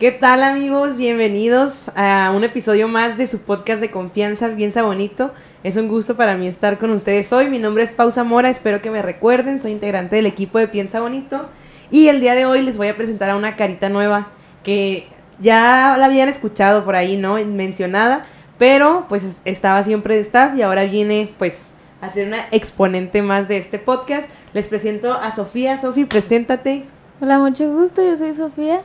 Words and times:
¿Qué 0.00 0.12
tal 0.12 0.42
amigos? 0.42 0.96
Bienvenidos 0.96 1.90
a 1.94 2.32
un 2.34 2.42
episodio 2.42 2.88
más 2.88 3.18
de 3.18 3.26
su 3.26 3.40
podcast 3.40 3.82
de 3.82 3.90
confianza, 3.90 4.48
Piensa 4.56 4.82
Bonito. 4.82 5.34
Es 5.62 5.76
un 5.76 5.88
gusto 5.88 6.16
para 6.16 6.38
mí 6.38 6.46
estar 6.46 6.78
con 6.78 6.90
ustedes 6.92 7.30
hoy. 7.34 7.50
Mi 7.50 7.58
nombre 7.58 7.84
es 7.84 7.92
Pausa 7.92 8.24
Mora, 8.24 8.48
espero 8.48 8.80
que 8.80 8.90
me 8.90 9.02
recuerden. 9.02 9.60
Soy 9.60 9.72
integrante 9.72 10.16
del 10.16 10.24
equipo 10.24 10.58
de 10.58 10.68
Piensa 10.68 11.02
Bonito. 11.02 11.50
Y 11.90 12.08
el 12.08 12.22
día 12.22 12.34
de 12.34 12.46
hoy 12.46 12.62
les 12.62 12.78
voy 12.78 12.88
a 12.88 12.96
presentar 12.96 13.28
a 13.28 13.36
una 13.36 13.56
carita 13.56 13.90
nueva 13.90 14.28
que 14.62 15.06
ya 15.38 15.96
la 15.98 16.06
habían 16.06 16.30
escuchado 16.30 16.82
por 16.82 16.96
ahí, 16.96 17.18
¿no? 17.18 17.34
Mencionada, 17.34 18.24
pero 18.56 19.04
pues 19.06 19.42
estaba 19.44 19.82
siempre 19.82 20.14
de 20.14 20.22
staff 20.22 20.56
y 20.56 20.62
ahora 20.62 20.86
viene 20.86 21.30
pues 21.36 21.72
a 22.00 22.08
ser 22.08 22.26
una 22.26 22.46
exponente 22.52 23.20
más 23.20 23.48
de 23.48 23.58
este 23.58 23.78
podcast. 23.78 24.30
Les 24.54 24.66
presento 24.66 25.12
a 25.12 25.30
Sofía. 25.36 25.78
Sofía, 25.78 26.06
preséntate. 26.08 26.86
Hola, 27.20 27.38
mucho 27.38 27.70
gusto. 27.70 28.02
Yo 28.02 28.16
soy 28.16 28.32
Sofía. 28.32 28.80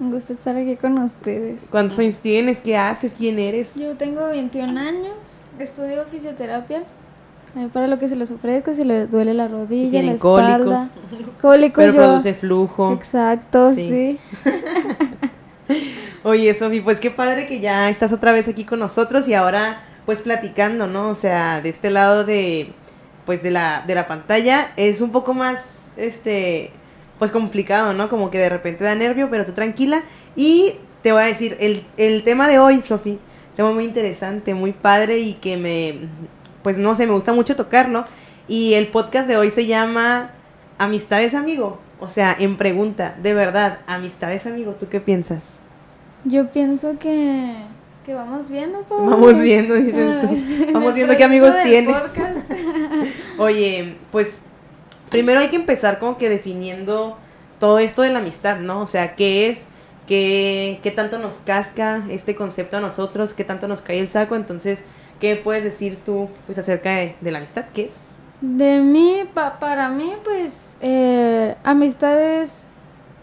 Un 0.00 0.12
gusto 0.12 0.32
estar 0.32 0.56
aquí 0.56 0.76
con 0.76 0.96
ustedes. 0.98 1.62
¿Cuántos 1.70 1.98
años 1.98 2.16
tienes? 2.18 2.60
¿Qué 2.60 2.76
haces? 2.76 3.12
¿Quién 3.16 3.38
eres? 3.38 3.74
Yo 3.74 3.96
tengo 3.96 4.26
21 4.28 4.78
años, 4.78 5.14
estudio 5.58 6.04
fisioterapia. 6.04 6.84
Eh, 7.56 7.68
para 7.72 7.86
lo 7.88 7.98
que 7.98 8.08
se 8.08 8.14
les 8.14 8.30
ofrezca, 8.30 8.74
si 8.74 8.84
les 8.84 9.10
duele 9.10 9.34
la 9.34 9.48
rodilla, 9.48 9.84
Si 9.86 9.90
tienen 9.90 10.10
la 10.10 10.16
espalda. 10.16 10.58
cólicos. 10.58 10.90
Cólicos, 11.40 11.76
Pero 11.84 11.92
yo. 11.94 11.98
produce 11.98 12.34
flujo. 12.34 12.92
Exacto, 12.92 13.72
Sí. 13.72 14.18
sí. 14.44 14.50
Oye, 16.24 16.54
Sofi, 16.54 16.80
pues 16.80 17.00
qué 17.00 17.10
padre 17.10 17.46
que 17.46 17.60
ya 17.60 17.88
estás 17.90 18.12
otra 18.12 18.32
vez 18.32 18.48
aquí 18.48 18.64
con 18.64 18.78
nosotros 18.80 19.26
y 19.28 19.34
ahora 19.34 19.82
pues 20.06 20.22
platicando, 20.22 20.86
¿no? 20.86 21.08
O 21.10 21.14
sea, 21.14 21.60
de 21.60 21.68
este 21.70 21.90
lado 21.90 22.24
de 22.24 22.72
pues 23.26 23.42
de 23.42 23.50
la 23.50 23.84
de 23.86 23.94
la 23.94 24.06
pantalla 24.08 24.68
es 24.76 25.00
un 25.00 25.10
poco 25.10 25.34
más 25.34 25.88
este 25.96 26.70
pues 27.18 27.30
complicado, 27.30 27.92
¿no? 27.94 28.08
Como 28.08 28.30
que 28.30 28.38
de 28.38 28.48
repente 28.48 28.84
da 28.84 28.94
nervio, 28.94 29.28
pero 29.30 29.44
tú 29.44 29.52
tranquila 29.52 30.02
y 30.36 30.74
te 31.02 31.12
voy 31.12 31.22
a 31.22 31.26
decir 31.26 31.56
el, 31.60 31.84
el 31.96 32.22
tema 32.22 32.48
de 32.48 32.58
hoy, 32.58 32.80
Sofi, 32.82 33.18
tema 33.56 33.72
muy 33.72 33.84
interesante, 33.84 34.54
muy 34.54 34.72
padre 34.72 35.18
y 35.18 35.34
que 35.34 35.56
me 35.56 36.08
pues 36.62 36.78
no 36.78 36.94
sé, 36.94 37.06
me 37.06 37.12
gusta 37.12 37.32
mucho 37.32 37.56
tocarlo 37.56 38.04
y 38.46 38.74
el 38.74 38.88
podcast 38.88 39.28
de 39.28 39.36
hoy 39.36 39.50
se 39.50 39.66
llama 39.66 40.32
Amistades 40.78 41.34
amigo, 41.34 41.80
o 42.00 42.08
sea, 42.08 42.36
en 42.38 42.56
pregunta, 42.56 43.16
de 43.22 43.34
verdad, 43.34 43.80
amistades 43.86 44.46
amigo, 44.46 44.72
¿tú 44.72 44.88
qué 44.88 45.00
piensas? 45.00 45.58
Yo 46.24 46.50
pienso 46.50 46.98
que, 46.98 47.54
que 48.04 48.14
vamos 48.14 48.48
viendo, 48.48 48.82
Pau. 48.82 49.08
Vamos 49.08 49.40
viendo, 49.40 49.74
dices 49.74 50.20
tú. 50.20 50.72
Vamos 50.72 50.94
viendo 50.94 51.16
qué 51.16 51.24
amigos 51.24 51.52
tienes. 51.62 51.96
Oye, 53.38 53.96
pues 54.10 54.42
primero 55.10 55.40
hay 55.40 55.48
que 55.48 55.56
empezar 55.56 55.98
como 55.98 56.16
que 56.18 56.28
definiendo 56.28 57.16
todo 57.60 57.78
esto 57.78 58.02
de 58.02 58.10
la 58.10 58.18
amistad, 58.20 58.58
¿no? 58.60 58.80
O 58.82 58.86
sea, 58.86 59.14
¿qué 59.16 59.48
es? 59.48 59.66
¿Qué, 60.06 60.80
qué 60.82 60.90
tanto 60.90 61.18
nos 61.18 61.36
casca 61.36 62.04
este 62.08 62.34
concepto 62.34 62.78
a 62.78 62.80
nosotros? 62.80 63.34
¿Qué 63.34 63.44
tanto 63.44 63.68
nos 63.68 63.82
cae 63.82 63.98
el 64.00 64.08
saco? 64.08 64.36
Entonces, 64.36 64.78
¿qué 65.20 65.36
puedes 65.36 65.64
decir 65.64 65.98
tú 66.04 66.30
pues 66.46 66.56
acerca 66.58 66.90
de, 66.96 67.14
de 67.20 67.30
la 67.30 67.38
amistad? 67.38 67.66
¿Qué 67.74 67.86
es? 67.86 67.92
De 68.40 68.78
mí, 68.80 69.24
pa- 69.34 69.58
para 69.58 69.88
mí, 69.88 70.12
pues, 70.24 70.76
eh, 70.80 71.56
amistad 71.64 72.18
es 72.40 72.66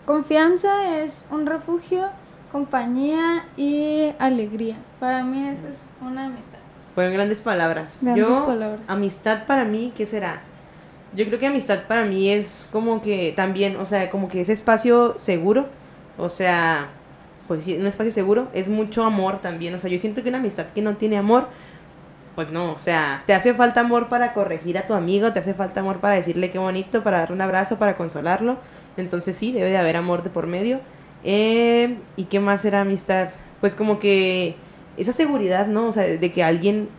confianza, 0.06 1.00
es 1.00 1.26
un 1.32 1.46
refugio, 1.46 2.10
compañía 2.52 3.46
y 3.58 4.14
alegría. 4.20 4.76
Para 5.00 5.24
mí 5.24 5.48
eso 5.48 5.68
es 5.68 5.90
una 6.02 6.26
amistad. 6.26 6.60
Fueron 6.94 7.14
grandes 7.14 7.42
palabras. 7.42 8.00
Grandes 8.02 8.28
Yo, 8.28 8.46
palabras. 8.46 8.82
amistad 8.88 9.46
para 9.48 9.66
mí, 9.66 9.92
¿qué 9.96 10.06
será? 10.06 10.42
Yo 11.16 11.26
creo 11.26 11.40
que 11.40 11.48
amistad 11.48 11.84
para 11.88 12.04
mí 12.04 12.30
es 12.30 12.68
como 12.72 13.02
que 13.02 13.32
también, 13.36 13.78
o 13.78 13.86
sea, 13.86 14.10
como 14.10 14.28
que 14.28 14.42
ese 14.42 14.52
espacio 14.52 15.18
seguro, 15.18 15.68
o 16.18 16.28
sea, 16.28 16.90
pues 17.48 17.64
sí, 17.64 17.78
un 17.78 17.88
espacio 17.88 18.12
seguro, 18.12 18.50
es 18.54 18.68
mucho 18.68 19.04
amor 19.04 19.40
también, 19.40 19.74
o 19.76 19.80
sea, 19.80 19.90
yo 19.90 19.98
siento 19.98 20.24
que 20.24 20.30
una 20.30 20.40
amistad 20.40 20.66
que 20.76 20.82
no 20.82 20.98
tiene 20.98 21.18
amor, 21.18 21.48
pues 22.36 22.52
no, 22.52 22.74
o 22.74 22.80
sea, 22.80 23.24
te 23.28 23.34
hace 23.34 23.54
falta 23.54 23.80
amor 23.80 24.10
para 24.10 24.34
corregir 24.34 24.78
a 24.78 24.88
tu 24.88 24.94
amigo, 24.94 25.32
te 25.32 25.40
hace 25.40 25.54
falta 25.54 25.80
amor 25.80 26.02
para 26.02 26.16
decirle 26.16 26.50
qué 26.50 26.60
bonito, 26.60 27.02
para 27.02 27.20
darle 27.20 27.36
un 27.36 27.42
abrazo, 27.42 27.80
para 27.80 27.96
consolarlo, 27.96 28.58
entonces 28.98 29.38
sí, 29.38 29.54
debe 29.54 29.70
de 29.70 29.78
haber 29.78 29.96
amor 29.96 30.22
de 30.22 30.30
por 30.30 30.48
medio. 30.48 30.82
Eh, 31.24 31.98
¿Y 32.18 32.26
qué 32.26 32.40
más 32.42 32.62
será 32.62 32.82
amistad? 32.82 33.30
Pues 33.62 33.74
como 33.74 34.00
que 34.00 34.58
esa 34.98 35.14
seguridad, 35.14 35.68
¿no? 35.68 35.88
O 35.88 35.92
sea, 35.92 36.04
de 36.04 36.32
que 36.32 36.44
alguien 36.44 36.90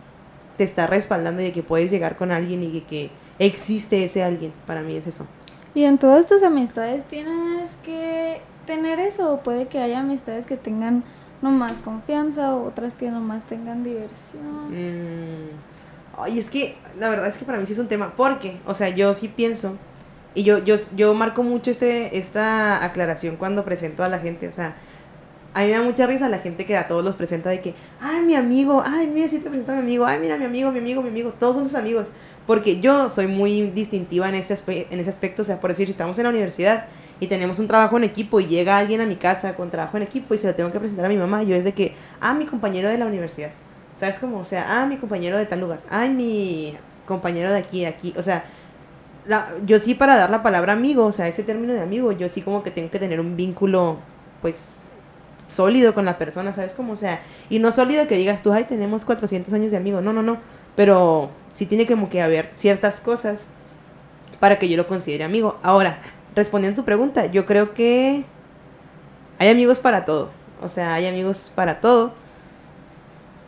te 0.57 0.63
está 0.63 0.87
respaldando 0.87 1.41
y 1.41 1.45
de 1.45 1.51
que 1.51 1.63
puedes 1.63 1.91
llegar 1.91 2.17
con 2.17 2.31
alguien 2.31 2.63
y 2.63 2.71
de 2.71 2.83
que 2.83 3.11
existe 3.39 4.03
ese 4.03 4.23
alguien, 4.23 4.53
para 4.65 4.81
mí 4.81 4.95
es 4.95 5.07
eso. 5.07 5.25
Y 5.73 5.83
en 5.83 5.97
todas 5.97 6.25
tus 6.25 6.43
amistades 6.43 7.05
tienes 7.05 7.77
que 7.77 8.41
tener 8.65 8.99
eso, 8.99 9.33
o 9.33 9.39
puede 9.41 9.67
que 9.67 9.79
haya 9.79 9.99
amistades 9.99 10.45
que 10.45 10.57
tengan 10.57 11.03
nomás 11.41 11.79
confianza 11.79 12.55
o 12.55 12.65
otras 12.67 12.95
que 12.95 13.11
nomás 13.11 13.45
tengan 13.45 13.83
diversión. 13.83 14.69
Mm, 14.69 15.49
Ay, 16.17 16.39
es 16.39 16.49
que 16.49 16.75
la 16.99 17.09
verdad 17.09 17.27
es 17.27 17.37
que 17.37 17.45
para 17.45 17.59
mí 17.59 17.65
sí 17.67 17.73
es 17.73 17.79
un 17.79 17.87
tema, 17.87 18.13
porque, 18.15 18.59
o 18.65 18.73
sea, 18.73 18.89
yo 18.89 19.13
sí 19.13 19.27
pienso, 19.27 19.77
y 20.33 20.43
yo, 20.43 20.57
yo, 20.57 20.75
yo 20.95 21.13
marco 21.13 21.43
mucho 21.43 21.69
este, 21.69 22.17
esta 22.17 22.83
aclaración 22.83 23.37
cuando 23.37 23.63
presento 23.63 24.03
a 24.03 24.09
la 24.09 24.17
gente, 24.17 24.47
o 24.47 24.51
sea, 24.51 24.75
a 25.53 25.61
mí 25.61 25.67
me 25.67 25.73
da 25.73 25.81
mucha 25.83 26.07
risa 26.07 26.27
la 26.27 26.39
gente 26.39 26.65
que 26.65 26.75
a 26.75 26.87
todos 26.87 27.05
los 27.05 27.15
presenta 27.15 27.51
de 27.51 27.61
que, 27.61 27.75
ay, 28.01 28.21
mi 28.21 28.33
amigo, 28.33 28.81
ay, 28.83 29.07
mira, 29.07 29.29
sí 29.29 29.39
te 29.39 29.49
presento 29.49 29.73
a 29.73 29.75
mi 29.75 29.81
amigo, 29.81 30.05
ay, 30.07 30.19
mira, 30.19 30.37
mi 30.37 30.45
amigo, 30.45 30.71
mi 30.71 30.79
amigo, 30.79 31.03
mi 31.03 31.09
amigo, 31.09 31.33
todos 31.39 31.55
son 31.55 31.65
sus 31.65 31.75
amigos, 31.75 32.07
porque 32.47 32.79
yo 32.79 33.09
soy 33.11 33.27
muy 33.27 33.69
distintiva 33.71 34.27
en 34.29 34.35
ese, 34.35 34.57
en 34.89 34.99
ese 34.99 35.09
aspecto, 35.09 35.43
o 35.43 35.45
sea, 35.45 35.59
por 35.59 35.69
decir, 35.71 35.85
si 35.87 35.91
estamos 35.91 36.17
en 36.17 36.23
la 36.23 36.29
universidad 36.31 36.85
y 37.19 37.27
tenemos 37.27 37.59
un 37.59 37.67
trabajo 37.67 37.97
en 37.97 38.05
equipo 38.05 38.39
y 38.39 38.47
llega 38.47 38.77
alguien 38.77 39.01
a 39.01 39.05
mi 39.05 39.17
casa 39.17 39.55
con 39.55 39.69
trabajo 39.69 39.97
en 39.97 40.03
equipo 40.03 40.33
y 40.33 40.37
se 40.39 40.47
lo 40.47 40.55
tengo 40.55 40.71
que 40.71 40.79
presentar 40.79 41.05
a 41.05 41.09
mi 41.09 41.17
mamá, 41.17 41.43
yo 41.43 41.55
es 41.55 41.63
de 41.65 41.73
que, 41.73 41.93
ah, 42.21 42.33
mi 42.33 42.45
compañero 42.45 42.89
de 42.89 42.97
la 42.97 43.05
universidad. 43.05 43.51
¿Sabes 43.99 44.17
cómo? 44.19 44.39
O 44.39 44.45
sea, 44.45 44.81
ah, 44.81 44.85
mi 44.85 44.97
compañero 44.97 45.37
de 45.37 45.45
tal 45.45 45.59
lugar. 45.59 45.81
Ay, 45.89 46.09
mi 46.09 46.75
compañero 47.05 47.51
de 47.51 47.57
aquí, 47.57 47.85
aquí. 47.85 48.13
O 48.17 48.23
sea, 48.23 48.45
la- 49.25 49.49
yo 49.65 49.79
sí 49.79 49.95
para 49.95 50.15
dar 50.15 50.29
la 50.29 50.43
palabra 50.43 50.73
amigo, 50.73 51.05
o 51.05 51.11
sea, 51.11 51.27
ese 51.27 51.43
término 51.43 51.73
de 51.73 51.81
amigo, 51.81 52.11
yo 52.11 52.29
sí 52.29 52.41
como 52.41 52.63
que 52.63 52.71
tengo 52.71 52.89
que 52.91 52.99
tener 52.99 53.19
un 53.19 53.35
vínculo, 53.35 53.97
pues, 54.41 54.91
sólido 55.47 55.93
con 55.93 56.05
la 56.05 56.17
persona, 56.17 56.53
¿sabes 56.53 56.73
cómo? 56.73 56.93
O 56.93 56.95
sea, 56.95 57.21
y 57.49 57.59
no 57.59 57.71
sólido 57.71 58.07
que 58.07 58.17
digas 58.17 58.41
tú, 58.41 58.51
ay, 58.53 58.65
tenemos 58.65 59.05
400 59.05 59.53
años 59.53 59.71
de 59.71 59.77
amigo. 59.77 60.01
No, 60.01 60.13
no, 60.13 60.21
no. 60.23 60.37
Pero 60.75 61.31
sí 61.57 61.65
tiene 61.65 61.87
como 61.87 62.07
que 62.07 62.21
haber 62.21 62.51
ciertas 62.53 62.99
cosas 63.01 63.47
para 64.39 64.59
que 64.59 64.69
yo 64.69 64.77
lo 64.77 64.85
considere 64.87 65.23
amigo. 65.23 65.57
Ahora, 65.63 65.97
respondiendo 66.35 66.79
a 66.79 66.83
tu 66.83 66.85
pregunta, 66.85 67.25
yo 67.25 67.47
creo 67.47 67.73
que 67.73 68.23
hay 69.39 69.49
amigos 69.49 69.79
para 69.79 70.05
todo. 70.05 70.29
O 70.61 70.69
sea, 70.69 70.93
hay 70.93 71.07
amigos 71.07 71.51
para 71.55 71.81
todo. 71.81 72.13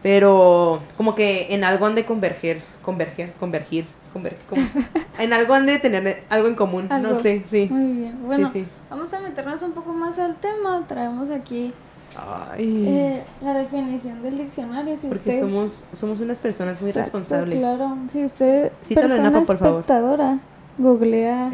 Pero 0.01 0.81
como 0.97 1.13
que 1.13 1.53
en 1.53 1.63
algo 1.63 1.85
han 1.85 1.93
de 1.95 2.05
converger, 2.05 2.61
converger, 2.81 3.33
convergir, 3.33 3.85
conver- 4.13 4.37
como- 4.49 4.61
en 5.19 5.33
algo 5.33 5.53
han 5.53 5.65
de 5.65 5.77
tener 5.77 6.23
algo 6.29 6.47
en 6.47 6.55
común. 6.55 6.87
No 7.01 7.15
sé, 7.19 7.43
sí. 7.49 7.67
Muy 7.69 7.93
bien. 7.93 8.17
Bueno, 8.25 8.49
sí, 8.51 8.61
sí. 8.61 8.67
vamos 8.89 9.13
a 9.13 9.19
meternos 9.19 9.61
un 9.61 9.73
poco 9.73 9.93
más 9.93 10.17
al 10.17 10.35
tema. 10.37 10.83
Traemos 10.87 11.29
aquí 11.29 11.73
Ay, 12.17 12.85
eh, 12.87 13.23
la 13.41 13.53
definición 13.53 14.21
del 14.23 14.37
diccionario. 14.37 14.97
Si 14.97 15.07
porque 15.07 15.29
usted, 15.29 15.39
somos, 15.41 15.83
somos 15.93 16.19
unas 16.19 16.39
personas 16.39 16.81
muy 16.81 16.89
Exacto, 16.89 17.17
responsables. 17.19 17.59
Claro, 17.59 17.97
si 18.11 18.23
usted, 18.25 18.71
Cítalo 18.83 19.07
persona 19.07 19.29
APA, 19.29 19.41
por 19.41 19.57
favor. 19.57 19.79
espectadora, 19.79 20.39
googlea 20.77 21.51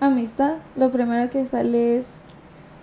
amistad, 0.00 0.54
lo 0.76 0.90
primero 0.90 1.28
que 1.30 1.44
sale 1.44 1.98
es 1.98 2.22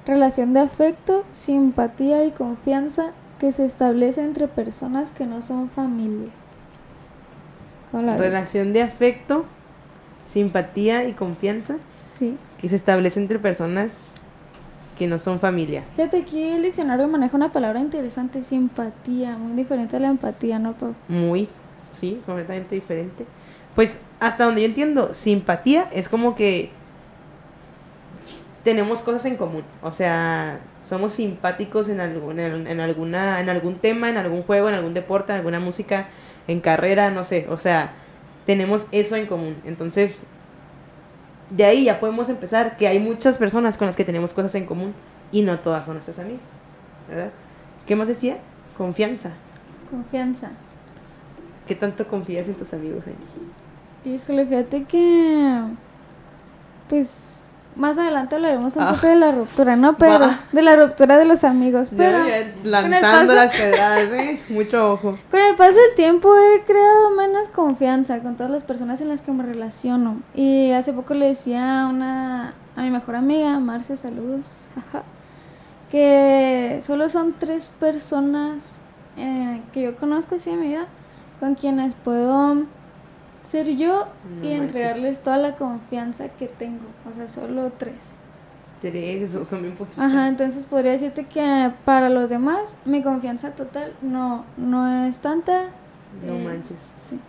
relación 0.06 0.54
de 0.54 0.60
afecto, 0.60 1.24
simpatía 1.34 2.24
y 2.26 2.32
confianza 2.32 3.12
que 3.40 3.52
se 3.52 3.66
establece 3.66 4.22
entre 4.24 4.48
personas 4.48 5.12
que 5.12 5.26
no 5.26 5.42
son 5.42 5.70
familia. 5.70 6.30
Relación 7.94 8.74
de 8.74 8.82
afecto, 8.82 9.46
simpatía 10.26 11.06
y 11.08 11.14
confianza 11.14 11.78
Sí. 11.90 12.38
que 12.60 12.68
se 12.70 12.76
establece 12.76 13.20
entre 13.20 13.40
personas 13.40 14.10
que 14.98 15.08
no 15.08 15.20
son 15.20 15.40
familia. 15.40 15.84
Fíjate, 15.96 16.18
aquí 16.18 16.42
el 16.44 16.64
diccionario 16.64 17.08
maneja 17.08 17.36
una 17.36 17.52
palabra 17.52 17.80
interesante, 17.80 18.42
simpatía, 18.42 19.38
muy 19.38 19.54
diferente 19.54 19.98
a 19.98 20.00
la 20.00 20.08
empatía, 20.08 20.60
¿no, 20.60 20.74
Pau? 20.74 20.96
Muy, 21.08 21.50
sí, 21.92 22.22
completamente 22.26 22.76
diferente. 22.76 23.26
Pues 23.76 24.00
hasta 24.20 24.46
donde 24.46 24.62
yo 24.62 24.68
entiendo, 24.68 25.14
simpatía 25.14 25.90
es 25.92 26.08
como 26.08 26.36
que 26.36 26.72
tenemos 28.64 29.02
cosas 29.02 29.26
en 29.26 29.36
común. 29.36 29.64
O 29.84 29.92
sea, 29.92 30.60
somos 30.84 31.14
simpáticos 31.14 31.90
en, 31.90 32.00
algún, 32.00 32.40
en, 32.40 32.68
en 32.68 32.80
alguna, 32.80 33.40
en 33.40 33.50
algún 33.50 33.76
tema, 33.76 34.10
en 34.10 34.18
algún 34.18 34.44
juego, 34.44 34.70
en 34.70 34.76
algún 34.76 34.94
deporte, 34.94 35.34
en 35.34 35.38
alguna 35.38 35.60
música, 35.60 36.08
en 36.48 36.62
carrera, 36.62 37.12
no 37.12 37.24
sé. 37.26 37.48
O 37.50 37.58
sea, 37.58 37.94
tenemos 38.46 38.86
eso 38.92 39.16
en 39.18 39.26
común. 39.26 39.58
Entonces, 39.66 40.24
de 41.50 41.64
ahí 41.66 41.86
ya 41.86 42.00
podemos 42.00 42.30
empezar 42.30 42.78
que 42.78 42.88
hay 42.88 43.00
muchas 43.00 43.38
personas 43.38 43.78
con 43.78 43.88
las 43.88 43.96
que 43.96 44.04
tenemos 44.04 44.34
cosas 44.34 44.56
en 44.56 44.66
común 44.66 44.94
y 45.32 45.42
no 45.42 45.60
todas 45.60 45.86
son 45.86 45.96
nuestras 45.96 46.20
amigas. 46.20 46.42
¿Verdad? 47.08 47.32
¿Qué 47.86 47.96
más 47.96 48.08
decía? 48.08 48.38
Confianza. 48.78 49.34
Confianza. 49.90 50.52
¿Qué 51.68 51.76
tanto 51.76 52.08
confías 52.08 52.48
en 52.48 52.56
tus 52.56 52.74
amigos, 52.74 53.04
Angie? 53.06 54.16
Híjole, 54.16 54.46
fíjate 54.46 54.84
que. 54.84 55.64
Pues. 56.90 57.35
Más 57.76 57.98
adelante 57.98 58.36
hablaremos 58.36 58.76
un 58.76 58.84
Ah. 58.84 58.94
poco 58.94 59.08
de 59.08 59.16
la 59.16 59.32
ruptura, 59.32 59.76
¿no? 59.76 59.98
Pero 59.98 60.28
de 60.52 60.62
la 60.62 60.76
ruptura 60.76 61.18
de 61.18 61.26
los 61.26 61.44
amigos. 61.44 61.92
Pero 61.96 62.26
Ya, 62.28 62.40
ya, 62.40 62.54
lanzando 62.64 63.34
paso- 63.34 63.36
las 63.36 63.56
pedradas, 63.58 64.12
¿eh? 64.14 64.42
Mucho 64.50 64.94
ojo. 64.94 65.18
Con 65.30 65.40
el 65.40 65.56
paso 65.56 65.80
del 65.80 65.96
tiempo 65.96 66.34
he 66.36 66.64
creado 66.64 67.12
menos 67.12 67.50
confianza 67.50 68.22
con 68.22 68.36
todas 68.36 68.52
las 68.52 68.64
personas 68.64 69.02
en 69.02 69.10
las 69.10 69.22
que 69.22 69.32
me 69.32 69.44
relaciono. 69.44 70.22
Y 70.34 70.72
hace 70.72 70.94
poco 70.94 71.14
le 71.14 71.28
decía 71.28 71.82
a 71.82 71.88
una 71.88 72.54
a 72.78 72.82
mi 72.82 72.90
mejor 72.92 73.16
amiga, 73.16 73.58
Marce, 73.60 73.96
saludos, 73.96 74.68
jaja, 74.76 75.04
que 75.92 76.80
solo 76.82 77.10
son 77.10 77.34
tres 77.40 77.70
personas 77.80 78.76
eh, 79.18 79.62
que 79.72 79.82
yo 79.82 79.96
conozco 79.96 80.36
así 80.36 80.50
en 80.50 80.60
mi 80.60 80.68
vida 80.70 80.86
con 81.40 81.56
quienes 81.56 81.96
puedo 81.96 82.64
ser 83.64 83.76
yo 83.78 84.08
No 84.40 84.46
y 84.46 84.50
manches. 84.50 84.62
entregarles 84.62 85.20
toda 85.24 85.38
la 85.38 85.56
confianza 85.56 86.28
que 86.30 86.48
tengo. 86.48 86.86
O 87.10 87.14
sea, 87.14 87.28
solo 87.30 87.72
tres. 87.78 87.96
Tres, 88.82 89.22
eso 89.24 89.46
son 89.46 89.62
bien 89.64 89.76
poquitos. 89.76 90.04
Ajá, 90.04 90.28
entonces 90.28 90.66
podría 90.66 90.92
decirte 90.92 91.24
que 91.26 91.72
para 91.86 92.10
los 92.10 92.30
demás 92.30 92.78
mi 92.86 93.02
confianza 93.02 93.52
total 93.52 93.94
no, 94.02 94.46
no 94.58 95.06
es 95.08 95.18
tanta. 95.20 95.64
No 96.26 96.34
Eh, 96.34 96.44
manches. 96.44 96.78
Sí. 96.98 97.20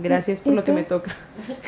Gracias 0.00 0.40
por 0.40 0.52
¿Y 0.52 0.56
lo 0.56 0.64
que 0.64 0.72
me 0.72 0.84
toca. 0.84 1.10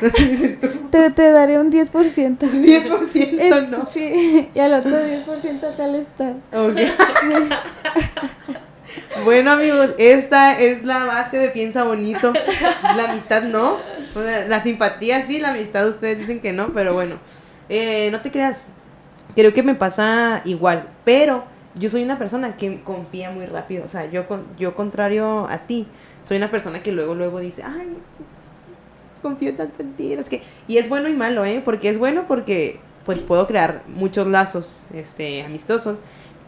Te, 0.91 1.09
te 1.11 1.31
daré 1.31 1.59
un 1.59 1.69
10%. 1.71 2.37
10% 2.39 3.15
Eh, 3.15 3.67
no. 3.69 3.85
Sí, 3.85 4.49
y 4.55 4.59
al 4.59 4.73
otro 4.75 4.91
10% 4.91 5.63
acá 5.73 5.87
le 5.87 5.99
está. 5.99 6.33
Ok. 6.53 6.77
bueno 9.25 9.51
amigos, 9.51 9.93
esta 9.97 10.59
es 10.59 10.83
la 10.85 11.03
base 11.05 11.37
de 11.37 11.49
piensa 11.49 11.83
bonito. 11.83 12.33
La 12.95 13.11
amistad 13.11 13.43
no. 13.43 13.77
La 14.15 14.61
simpatía 14.61 15.25
sí, 15.25 15.39
la 15.39 15.49
amistad 15.49 15.87
ustedes 15.89 16.19
dicen 16.19 16.39
que 16.39 16.53
no, 16.53 16.69
pero 16.73 16.93
bueno. 16.93 17.17
Eh, 17.69 18.09
no 18.11 18.21
te 18.21 18.31
creas. 18.31 18.65
Creo 19.35 19.53
que 19.53 19.63
me 19.63 19.75
pasa 19.75 20.41
igual, 20.45 20.87
pero 21.03 21.43
yo 21.75 21.89
soy 21.89 22.03
una 22.03 22.17
persona 22.17 22.55
que 22.55 22.81
confía 22.81 23.31
muy 23.31 23.45
rápido. 23.45 23.83
O 23.83 23.89
sea, 23.89 24.09
yo, 24.09 24.25
yo 24.57 24.75
contrario 24.75 25.47
a 25.49 25.67
ti, 25.67 25.87
soy 26.21 26.37
una 26.37 26.51
persona 26.51 26.81
que 26.81 26.91
luego, 26.91 27.15
luego 27.15 27.39
dice, 27.39 27.63
ay, 27.63 27.97
confío 29.21 29.55
tanto 29.55 29.81
en 29.81 29.93
ti. 29.93 30.13
Es 30.13 30.29
que, 30.29 30.41
y 30.67 30.77
es 30.77 30.87
bueno 30.87 31.09
y 31.09 31.13
malo, 31.13 31.43
¿eh? 31.43 31.61
Porque 31.63 31.89
es 31.89 31.97
bueno 31.97 32.25
porque 32.27 32.79
pues 33.05 33.21
puedo 33.21 33.45
crear 33.45 33.83
muchos 33.87 34.25
lazos 34.27 34.83
este, 34.93 35.43
amistosos, 35.43 35.99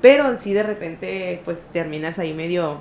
pero 0.02 0.38
si 0.38 0.54
de 0.54 0.64
repente 0.64 1.42
pues 1.46 1.69
terminas 1.72 2.18
ahí 2.18 2.34
medio, 2.34 2.80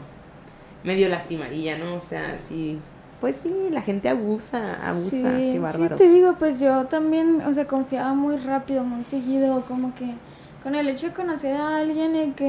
medio 0.82 1.08
lastimadilla, 1.08 1.76
¿no? 1.76 1.96
O 1.96 2.00
sea, 2.00 2.38
sí, 2.46 2.78
pues 3.20 3.36
sí, 3.36 3.54
la 3.70 3.82
gente 3.82 4.08
abusa, 4.08 4.74
abusa, 4.74 5.10
Sí, 5.10 5.20
qué 5.20 5.52
sí, 5.52 5.58
bárbaros. 5.58 5.98
te 5.98 6.08
digo, 6.08 6.34
pues 6.38 6.60
yo 6.60 6.84
también, 6.86 7.40
o 7.42 7.52
sea, 7.54 7.66
confiaba 7.66 8.12
muy 8.14 8.36
rápido, 8.36 8.84
muy 8.84 9.04
seguido, 9.04 9.64
como 9.66 9.94
que 9.94 10.14
con 10.62 10.74
el 10.74 10.88
hecho 10.88 11.06
de 11.06 11.12
conocer 11.12 11.54
a 11.56 11.76
alguien 11.76 12.16
y 12.16 12.32
que 12.32 12.48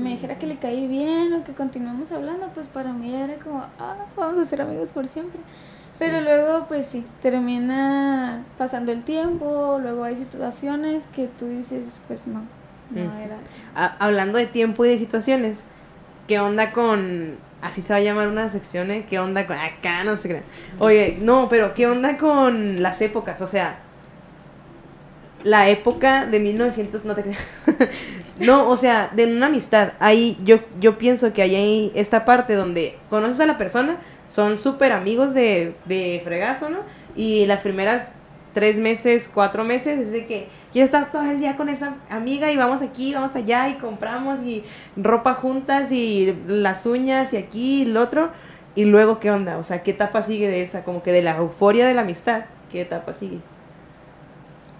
me 0.00 0.10
dijera 0.10 0.38
que 0.38 0.46
le 0.46 0.56
caí 0.56 0.86
bien 0.86 1.32
o 1.34 1.44
que 1.44 1.52
continuemos 1.52 2.10
hablando, 2.12 2.48
pues 2.54 2.66
para 2.66 2.92
mí 2.92 3.14
era 3.14 3.34
como, 3.36 3.60
ah, 3.78 3.96
vamos 4.16 4.38
a 4.38 4.44
ser 4.48 4.62
amigos 4.62 4.90
por 4.92 5.06
siempre. 5.06 5.40
Pero 5.98 6.20
luego, 6.20 6.66
pues 6.68 6.86
sí, 6.86 7.04
termina 7.22 8.42
pasando 8.56 8.92
el 8.92 9.04
tiempo, 9.04 9.78
luego 9.82 10.04
hay 10.04 10.16
situaciones 10.16 11.06
que 11.08 11.26
tú 11.26 11.46
dices, 11.46 12.00
pues 12.08 12.26
no, 12.26 12.40
no 12.90 13.00
Mm. 13.10 13.20
era. 13.20 13.36
Ha- 13.74 13.96
hablando 13.98 14.38
de 14.38 14.46
tiempo 14.46 14.84
y 14.84 14.88
de 14.90 14.98
situaciones, 14.98 15.64
¿qué 16.28 16.38
onda 16.38 16.70
con, 16.72 17.36
así 17.62 17.82
se 17.82 17.92
va 17.92 17.96
a 17.96 18.02
llamar 18.02 18.28
una 18.28 18.50
sección, 18.50 18.92
¿eh? 18.92 19.06
¿Qué 19.08 19.18
onda 19.18 19.46
con, 19.46 19.56
acá 19.56 20.04
no 20.04 20.16
se 20.16 20.28
crean. 20.28 20.44
Oye, 20.78 21.16
no, 21.20 21.48
pero 21.48 21.74
¿qué 21.74 21.88
onda 21.88 22.18
con 22.18 22.80
las 22.82 23.00
épocas? 23.00 23.40
O 23.40 23.48
sea, 23.48 23.80
la 25.42 25.68
época 25.68 26.26
de 26.26 26.38
1900, 26.38 27.04
no 27.04 27.14
te 27.14 27.22
creas. 27.22 27.40
no, 28.38 28.68
o 28.68 28.76
sea, 28.76 29.10
de 29.16 29.24
una 29.24 29.46
amistad, 29.46 29.94
ahí 29.98 30.38
yo, 30.44 30.58
yo 30.78 30.98
pienso 30.98 31.32
que 31.32 31.42
hay 31.42 31.56
ahí 31.56 31.92
esta 31.94 32.24
parte 32.24 32.54
donde 32.54 32.98
conoces 33.08 33.40
a 33.40 33.46
la 33.46 33.58
persona, 33.58 33.96
son 34.26 34.58
súper 34.58 34.92
amigos 34.92 35.32
de, 35.32 35.74
de 35.86 36.20
fregazo, 36.22 36.68
¿no? 36.68 36.80
Y 37.16 37.46
las 37.46 37.62
primeras 37.62 38.12
tres 38.52 38.78
meses, 38.78 39.30
cuatro 39.32 39.64
meses, 39.64 39.98
es 39.98 40.12
de 40.12 40.26
que 40.26 40.48
quiero 40.72 40.84
estar 40.84 41.10
todo 41.10 41.22
el 41.22 41.40
día 41.40 41.56
con 41.56 41.68
esa 41.68 41.96
amiga 42.10 42.50
y 42.52 42.56
vamos 42.56 42.82
aquí, 42.82 43.14
vamos 43.14 43.34
allá 43.34 43.68
y 43.68 43.74
compramos 43.74 44.42
y 44.42 44.64
ropa 44.98 45.34
juntas 45.34 45.92
y 45.92 46.36
las 46.46 46.86
uñas 46.86 47.32
y 47.32 47.36
aquí 47.36 47.82
y 47.82 47.84
lo 47.86 48.02
otro. 48.02 48.30
Y 48.74 48.84
luego, 48.84 49.18
¿qué 49.18 49.30
onda? 49.30 49.58
O 49.58 49.64
sea, 49.64 49.82
¿qué 49.82 49.92
etapa 49.92 50.22
sigue 50.22 50.48
de 50.48 50.62
esa? 50.62 50.84
Como 50.84 51.02
que 51.02 51.12
de 51.12 51.22
la 51.22 51.36
euforia 51.36 51.86
de 51.86 51.94
la 51.94 52.02
amistad, 52.02 52.44
¿qué 52.70 52.82
etapa 52.82 53.12
sigue? 53.12 53.40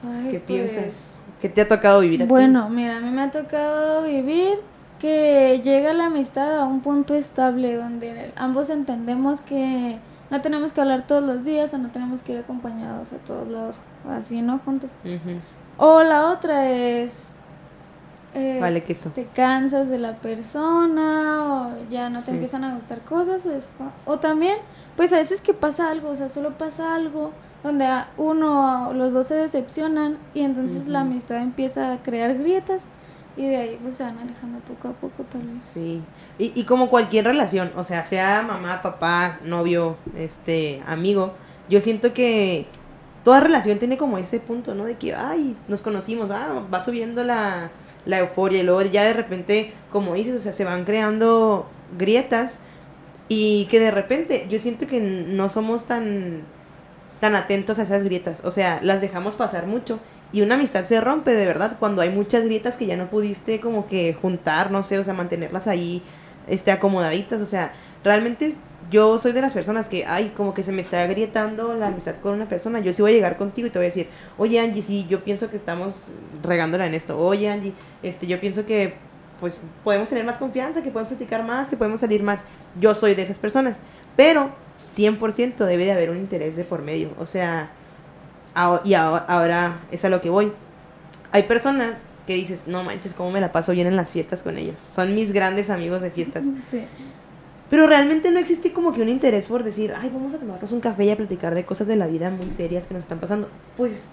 Ay, 0.04 0.30
¿Qué 0.30 0.40
pues, 0.40 0.70
piensas? 0.70 1.22
¿Qué 1.40 1.48
te 1.48 1.62
ha 1.62 1.68
tocado 1.68 2.00
vivir 2.00 2.22
a 2.22 2.24
ti? 2.24 2.28
Bueno, 2.28 2.68
mira, 2.68 2.98
a 2.98 3.00
mí 3.00 3.10
me 3.10 3.22
ha 3.22 3.30
tocado 3.30 4.02
vivir 4.02 4.58
que 4.98 5.60
llega 5.64 5.92
la 5.92 6.06
amistad 6.06 6.58
a 6.58 6.64
un 6.64 6.80
punto 6.80 7.14
estable 7.14 7.76
donde 7.76 8.32
ambos 8.36 8.70
entendemos 8.70 9.40
que 9.40 9.98
no 10.30 10.40
tenemos 10.42 10.72
que 10.72 10.80
hablar 10.80 11.06
todos 11.06 11.22
los 11.22 11.44
días 11.44 11.72
o 11.74 11.78
no 11.78 11.90
tenemos 11.90 12.22
que 12.22 12.32
ir 12.32 12.38
acompañados 12.38 13.12
a 13.12 13.16
todos 13.18 13.48
lados, 13.48 13.80
así, 14.08 14.42
¿no? 14.42 14.58
Juntos. 14.58 14.90
O 15.76 16.02
la 16.02 16.30
otra 16.30 16.68
es... 16.70 17.32
eh, 18.34 18.58
Vale, 18.60 18.82
que 18.82 18.92
eso. 18.92 19.10
te 19.10 19.26
cansas 19.26 19.88
de 19.88 19.98
la 19.98 20.16
persona 20.16 21.72
o 21.72 21.90
ya 21.90 22.10
no 22.10 22.22
te 22.22 22.30
empiezan 22.30 22.64
a 22.64 22.74
gustar 22.74 23.00
cosas 23.02 23.46
o, 23.46 23.52
es 23.52 23.70
o 24.04 24.18
también 24.18 24.58
pues 24.96 25.12
a 25.12 25.16
veces 25.16 25.40
que 25.40 25.54
pasa 25.54 25.90
algo, 25.90 26.10
o 26.10 26.16
sea, 26.16 26.28
solo 26.28 26.58
pasa 26.58 26.94
algo 26.94 27.32
donde 27.62 27.86
a 27.86 28.08
uno 28.16 28.90
o 28.90 28.92
los 28.92 29.12
dos 29.12 29.28
se 29.28 29.34
decepcionan 29.34 30.18
y 30.34 30.42
entonces 30.42 30.88
la 30.88 31.00
amistad 31.00 31.38
empieza 31.38 31.92
a 31.92 32.02
crear 32.02 32.36
grietas 32.36 32.88
y 33.36 33.46
de 33.46 33.56
ahí 33.56 33.78
pues 33.80 33.96
se 33.96 34.02
van 34.02 34.18
alejando 34.18 34.58
poco 34.60 34.88
a 34.88 34.92
poco 34.92 35.22
tal 35.30 35.42
vez. 35.42 35.64
Sí. 35.64 36.02
Y, 36.38 36.52
y 36.54 36.64
como 36.64 36.90
cualquier 36.90 37.24
relación, 37.24 37.70
o 37.76 37.84
sea, 37.84 38.04
sea 38.04 38.42
mamá, 38.42 38.82
papá, 38.82 39.38
novio, 39.44 39.96
este, 40.16 40.82
amigo, 40.86 41.32
yo 41.68 41.80
siento 41.80 42.12
que 42.12 42.66
toda 43.24 43.40
relación 43.40 43.78
tiene 43.78 43.96
como 43.96 44.18
ese 44.18 44.40
punto, 44.40 44.74
¿no? 44.74 44.84
De 44.84 44.96
que, 44.96 45.14
ay, 45.14 45.56
nos 45.68 45.82
conocimos, 45.82 46.30
ah, 46.30 46.62
va 46.72 46.82
subiendo 46.82 47.22
la, 47.24 47.70
la 48.08 48.20
euforia 48.20 48.60
y 48.60 48.62
luego 48.62 48.82
ya 48.82 49.04
de 49.04 49.12
repente, 49.12 49.74
como 49.92 50.14
dices, 50.14 50.34
o 50.34 50.40
sea, 50.40 50.52
se 50.52 50.64
van 50.64 50.84
creando 50.84 51.68
grietas 51.96 52.58
y 53.28 53.66
que 53.66 53.78
de 53.80 53.90
repente 53.90 54.46
yo 54.48 54.58
siento 54.58 54.86
que 54.86 54.98
no 54.98 55.50
somos 55.50 55.84
tan, 55.84 56.42
tan 57.20 57.34
atentos 57.34 57.78
a 57.78 57.82
esas 57.82 58.02
grietas, 58.02 58.42
o 58.44 58.50
sea, 58.50 58.80
las 58.82 59.02
dejamos 59.02 59.36
pasar 59.36 59.66
mucho 59.66 60.00
y 60.32 60.40
una 60.40 60.54
amistad 60.54 60.84
se 60.84 61.00
rompe 61.02 61.34
de 61.34 61.44
verdad 61.44 61.76
cuando 61.78 62.00
hay 62.00 62.08
muchas 62.08 62.44
grietas 62.44 62.76
que 62.76 62.86
ya 62.86 62.96
no 62.96 63.10
pudiste 63.10 63.60
como 63.60 63.86
que 63.86 64.14
juntar, 64.14 64.70
no 64.70 64.82
sé, 64.82 64.98
o 64.98 65.04
sea, 65.04 65.12
mantenerlas 65.12 65.66
ahí 65.66 66.02
este 66.46 66.72
acomodaditas, 66.72 67.42
o 67.42 67.46
sea, 67.46 67.74
realmente 68.04 68.54
yo 68.90 69.18
soy 69.18 69.32
de 69.32 69.40
las 69.42 69.52
personas 69.54 69.88
que, 69.88 70.06
ay, 70.06 70.32
como 70.36 70.54
que 70.54 70.62
se 70.62 70.72
me 70.72 70.80
está 70.80 71.02
agrietando 71.02 71.74
la 71.74 71.88
amistad 71.88 72.16
con 72.22 72.34
una 72.34 72.48
persona, 72.48 72.80
yo 72.80 72.92
sí 72.92 73.02
voy 73.02 73.10
a 73.12 73.14
llegar 73.14 73.36
contigo 73.36 73.66
y 73.66 73.70
te 73.70 73.78
voy 73.78 73.86
a 73.86 73.88
decir, 73.90 74.08
oye 74.38 74.58
Angie, 74.60 74.82
sí, 74.82 75.06
yo 75.08 75.22
pienso 75.24 75.50
que 75.50 75.56
estamos 75.56 76.12
regándola 76.42 76.86
en 76.86 76.94
esto, 76.94 77.18
oye 77.18 77.50
Angie, 77.50 77.72
este, 78.02 78.26
yo 78.26 78.40
pienso 78.40 78.64
que 78.66 78.94
pues 79.40 79.60
podemos 79.84 80.08
tener 80.08 80.24
más 80.24 80.38
confianza, 80.38 80.82
que 80.82 80.90
podemos 80.90 81.10
platicar 81.10 81.44
más, 81.44 81.68
que 81.68 81.76
podemos 81.76 82.00
salir 82.00 82.22
más, 82.22 82.44
yo 82.80 82.94
soy 82.94 83.14
de 83.14 83.22
esas 83.22 83.38
personas, 83.38 83.76
pero 84.16 84.50
100% 84.80 85.64
debe 85.66 85.84
de 85.84 85.92
haber 85.92 86.10
un 86.10 86.16
interés 86.16 86.56
de 86.56 86.64
por 86.64 86.82
medio, 86.82 87.10
o 87.18 87.26
sea, 87.26 87.70
y 88.84 88.94
aho- 88.94 89.22
ahora 89.28 89.80
es 89.90 90.04
a 90.04 90.08
lo 90.08 90.20
que 90.20 90.30
voy, 90.30 90.52
hay 91.30 91.44
personas 91.44 92.00
que 92.26 92.34
dices, 92.34 92.64
no 92.66 92.82
manches, 92.82 93.14
cómo 93.14 93.30
me 93.30 93.40
la 93.40 93.52
paso 93.52 93.72
bien 93.72 93.86
en 93.86 93.96
las 93.96 94.12
fiestas 94.12 94.42
con 94.42 94.58
ellos, 94.58 94.80
son 94.80 95.14
mis 95.14 95.32
grandes 95.32 95.70
amigos 95.70 96.00
de 96.00 96.10
fiestas, 96.10 96.46
Sí. 96.70 96.84
Pero 97.70 97.86
realmente 97.86 98.30
no 98.30 98.38
existe 98.38 98.72
como 98.72 98.92
que 98.92 99.02
un 99.02 99.08
interés 99.08 99.48
por 99.48 99.62
decir, 99.64 99.94
ay, 99.96 100.10
vamos 100.12 100.34
a 100.34 100.38
tomarnos 100.38 100.72
un 100.72 100.80
café 100.80 101.04
y 101.04 101.10
a 101.10 101.16
platicar 101.16 101.54
de 101.54 101.64
cosas 101.64 101.86
de 101.86 101.96
la 101.96 102.06
vida 102.06 102.30
muy 102.30 102.50
serias 102.50 102.86
que 102.86 102.94
nos 102.94 103.02
están 103.02 103.20
pasando. 103.20 103.48
Pues, 103.76 104.04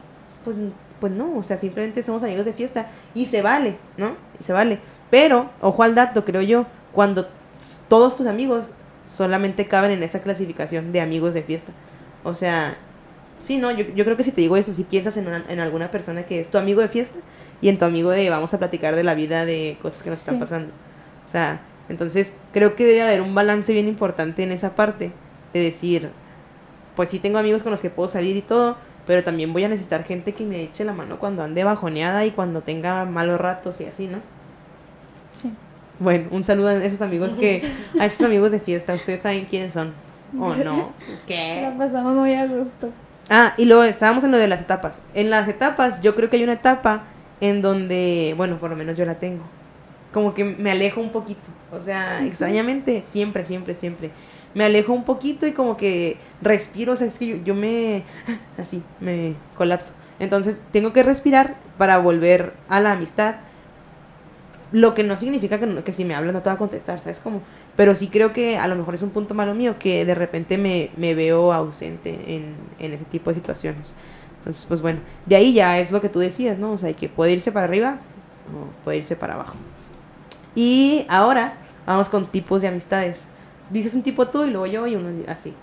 pues, 0.43 0.57
pues 0.99 1.11
no, 1.13 1.37
o 1.37 1.43
sea, 1.43 1.57
simplemente 1.57 2.03
somos 2.03 2.23
amigos 2.23 2.45
de 2.45 2.53
fiesta 2.53 2.87
y 3.13 3.25
se 3.25 3.41
vale, 3.41 3.77
¿no? 3.97 4.11
Y 4.39 4.43
se 4.43 4.53
vale. 4.53 4.79
Pero, 5.09 5.49
ojo 5.61 5.83
al 5.83 5.95
dato, 5.95 6.25
creo 6.25 6.41
yo, 6.41 6.65
cuando 6.91 7.27
todos 7.87 8.17
tus 8.17 8.27
amigos 8.27 8.65
solamente 9.07 9.65
caben 9.67 9.91
en 9.91 10.03
esa 10.03 10.19
clasificación 10.21 10.91
de 10.91 11.01
amigos 11.01 11.33
de 11.33 11.43
fiesta. 11.43 11.71
O 12.23 12.33
sea, 12.35 12.75
sí, 13.39 13.57
no, 13.57 13.71
yo, 13.71 13.85
yo 13.95 14.03
creo 14.03 14.17
que 14.17 14.23
si 14.23 14.31
te 14.31 14.41
digo 14.41 14.57
eso, 14.57 14.71
si 14.73 14.83
piensas 14.83 15.15
en, 15.17 15.27
una- 15.27 15.45
en 15.47 15.59
alguna 15.59 15.91
persona 15.91 16.23
que 16.25 16.39
es 16.41 16.49
tu 16.49 16.57
amigo 16.57 16.81
de 16.81 16.89
fiesta 16.89 17.19
y 17.61 17.69
en 17.69 17.77
tu 17.77 17.85
amigo 17.85 18.09
de 18.09 18.29
vamos 18.29 18.53
a 18.53 18.59
platicar 18.59 18.95
de 18.95 19.03
la 19.03 19.13
vida, 19.13 19.45
de 19.45 19.77
cosas 19.81 20.03
que 20.03 20.09
nos 20.09 20.19
están 20.19 20.39
pasando. 20.39 20.73
O 21.27 21.31
sea, 21.31 21.61
entonces 21.89 22.33
creo 22.53 22.75
que 22.75 22.85
debe 22.85 23.01
haber 23.01 23.21
un 23.21 23.35
balance 23.35 23.71
bien 23.73 23.87
importante 23.87 24.43
en 24.43 24.51
esa 24.51 24.75
parte 24.75 25.11
de 25.53 25.59
decir, 25.59 26.09
pues 26.95 27.09
sí 27.09 27.19
tengo 27.19 27.37
amigos 27.37 27.63
con 27.63 27.71
los 27.71 27.81
que 27.81 27.89
puedo 27.89 28.07
salir 28.07 28.35
y 28.35 28.41
todo, 28.41 28.77
pero 29.05 29.23
también 29.23 29.53
voy 29.53 29.63
a 29.63 29.69
necesitar 29.69 30.03
gente 30.03 30.33
que 30.33 30.45
me 30.45 30.61
eche 30.61 30.83
la 30.83 30.93
mano 30.93 31.19
cuando 31.19 31.43
ande 31.43 31.63
bajoneada 31.63 32.25
y 32.25 32.31
cuando 32.31 32.61
tenga 32.61 33.05
malos 33.05 33.39
ratos 33.39 33.79
y 33.81 33.85
así, 33.85 34.07
¿no? 34.07 34.19
Sí. 35.33 35.53
Bueno, 35.99 36.27
un 36.31 36.43
saludo 36.43 36.69
a 36.69 36.75
esos 36.75 37.01
amigos 37.01 37.33
que, 37.35 37.61
a 37.99 38.05
esos 38.05 38.25
amigos 38.25 38.51
de 38.51 38.59
fiesta, 38.59 38.93
ustedes 38.93 39.21
saben 39.21 39.45
quiénes 39.45 39.73
son. 39.73 39.93
¿O 40.39 40.53
no? 40.55 40.93
La 41.07 41.25
¿Qué? 41.25 41.73
pasamos 41.77 42.13
muy 42.15 42.33
a 42.33 42.47
gusto. 42.47 42.91
Ah, 43.29 43.53
y 43.57 43.65
luego 43.65 43.83
estábamos 43.83 44.23
en 44.23 44.31
lo 44.31 44.37
de 44.37 44.47
las 44.47 44.61
etapas. 44.61 45.01
En 45.13 45.29
las 45.29 45.47
etapas, 45.47 46.01
yo 46.01 46.15
creo 46.15 46.29
que 46.29 46.37
hay 46.37 46.43
una 46.43 46.53
etapa 46.53 47.03
en 47.41 47.61
donde, 47.61 48.33
bueno, 48.37 48.59
por 48.59 48.69
lo 48.69 48.75
menos 48.75 48.97
yo 48.97 49.05
la 49.05 49.15
tengo. 49.15 49.43
Como 50.15 50.33
que 50.33 50.45
me 50.45 50.71
alejo 50.71 51.01
un 51.01 51.11
poquito. 51.11 51.49
O 51.71 51.81
sea, 51.81 52.25
extrañamente, 52.25 53.03
siempre, 53.03 53.45
siempre, 53.45 53.75
siempre. 53.75 54.11
Me 54.55 54.65
alejo 54.65 54.93
un 54.93 55.05
poquito 55.05 55.47
y 55.47 55.53
como 55.53 55.77
que 55.77 56.17
respiro. 56.41 56.93
O 56.93 56.97
sea, 56.97 57.07
es 57.07 57.19
que 57.19 57.27
yo, 57.27 57.37
yo 57.45 57.55
me. 57.55 58.05
Así, 58.57 58.83
me 59.01 59.35
colapso. 59.57 59.93
Entonces, 60.19 60.61
tengo 60.71 60.93
que 60.93 61.03
respirar 61.03 61.57
para 61.77 61.99
volver 61.99 62.53
a 62.69 62.81
la 62.81 62.93
amistad. 62.93 63.37
Lo 64.71 64.93
que 64.93 65.03
no 65.03 65.15
significa 65.17 65.59
que, 65.59 65.67
no- 65.67 65.83
que 65.83 65.93
si 65.93 66.05
me 66.05 66.15
hablan 66.15 66.33
no 66.33 66.41
te 66.41 66.49
va 66.49 66.55
a 66.55 66.57
contestar, 66.57 66.99
¿sabes? 66.99 67.19
Como, 67.19 67.41
pero 67.75 67.95
sí 67.95 68.07
creo 68.09 68.33
que 68.33 68.57
a 68.57 68.67
lo 68.67 68.75
mejor 68.75 68.95
es 68.95 69.03
un 69.03 69.11
punto 69.11 69.33
malo 69.35 69.53
mío 69.55 69.77
que 69.79 70.05
de 70.05 70.15
repente 70.15 70.57
me, 70.57 70.91
me 70.97 71.13
veo 71.15 71.53
ausente 71.53 72.35
en, 72.35 72.55
en 72.79 72.93
ese 72.93 73.05
tipo 73.05 73.29
de 73.29 73.35
situaciones. 73.35 73.95
Entonces, 74.39 74.65
pues 74.65 74.81
bueno, 74.81 74.99
de 75.25 75.35
ahí 75.35 75.53
ya 75.53 75.79
es 75.79 75.91
lo 75.91 76.01
que 76.01 76.09
tú 76.09 76.19
decías, 76.19 76.57
¿no? 76.57 76.73
O 76.73 76.77
sea, 76.77 76.93
que 76.93 77.09
puede 77.09 77.33
irse 77.33 77.51
para 77.51 77.65
arriba 77.65 77.99
o 78.53 78.83
puede 78.83 78.97
irse 78.99 79.15
para 79.15 79.35
abajo. 79.35 79.55
Y 80.55 81.05
ahora 81.09 81.53
vamos 81.85 82.09
con 82.09 82.27
tipos 82.27 82.61
de 82.61 82.69
amistades. 82.69 83.19
Dices 83.69 83.93
un 83.93 84.03
tipo 84.03 84.27
tú 84.27 84.45
y 84.45 84.49
luego 84.51 84.65
yo 84.67 84.87
y 84.87 84.95
uno 84.95 85.09
así. 85.27 85.53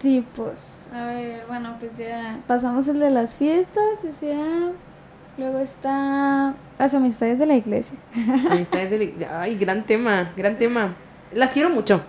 Tipos. 0.00 0.88
A 0.92 1.06
ver, 1.06 1.44
bueno, 1.48 1.76
pues 1.78 1.96
ya 1.96 2.38
pasamos 2.46 2.86
el 2.88 2.98
de 3.00 3.10
las 3.10 3.34
fiestas, 3.36 4.04
o 4.08 4.12
sea, 4.12 4.70
luego 5.36 5.58
está 5.58 6.54
las 6.78 6.94
amistades 6.94 7.38
de 7.38 7.46
la 7.46 7.54
iglesia. 7.54 7.96
Amistades 8.50 8.90
de 8.90 9.14
la- 9.18 9.42
Ay, 9.42 9.56
gran 9.56 9.84
tema, 9.84 10.32
gran 10.36 10.58
tema. 10.58 10.94
Las 11.32 11.52
quiero 11.52 11.70
mucho. 11.70 12.02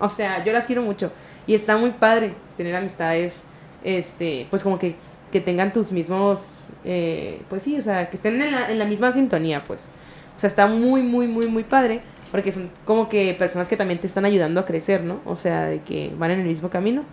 O 0.00 0.08
sea, 0.08 0.44
yo 0.44 0.52
las 0.52 0.66
quiero 0.66 0.82
mucho. 0.82 1.12
Y 1.46 1.54
está 1.54 1.76
muy 1.76 1.90
padre 1.90 2.34
tener 2.56 2.74
amistades, 2.74 3.42
este, 3.84 4.46
pues 4.50 4.62
como 4.62 4.78
que, 4.78 4.96
que 5.30 5.40
tengan 5.40 5.72
tus 5.72 5.92
mismos, 5.92 6.58
eh, 6.84 7.42
pues 7.48 7.62
sí, 7.62 7.78
o 7.78 7.82
sea, 7.82 8.10
que 8.10 8.16
estén 8.16 8.40
en 8.40 8.50
la, 8.52 8.70
en 8.70 8.78
la 8.78 8.84
misma 8.86 9.12
sintonía, 9.12 9.62
pues. 9.64 9.88
O 10.36 10.40
sea, 10.40 10.48
está 10.48 10.66
muy, 10.66 11.02
muy, 11.02 11.26
muy, 11.26 11.46
muy 11.46 11.64
padre. 11.64 12.02
Porque 12.30 12.50
son 12.50 12.68
como 12.84 13.08
que 13.08 13.32
personas 13.34 13.68
que 13.68 13.76
también 13.76 14.00
te 14.00 14.08
están 14.08 14.24
ayudando 14.24 14.60
a 14.60 14.64
crecer, 14.64 15.04
¿no? 15.04 15.20
O 15.24 15.36
sea, 15.36 15.66
de 15.66 15.82
que 15.82 16.12
van 16.18 16.32
en 16.32 16.40
el 16.40 16.46
mismo 16.46 16.68
camino. 16.68 17.04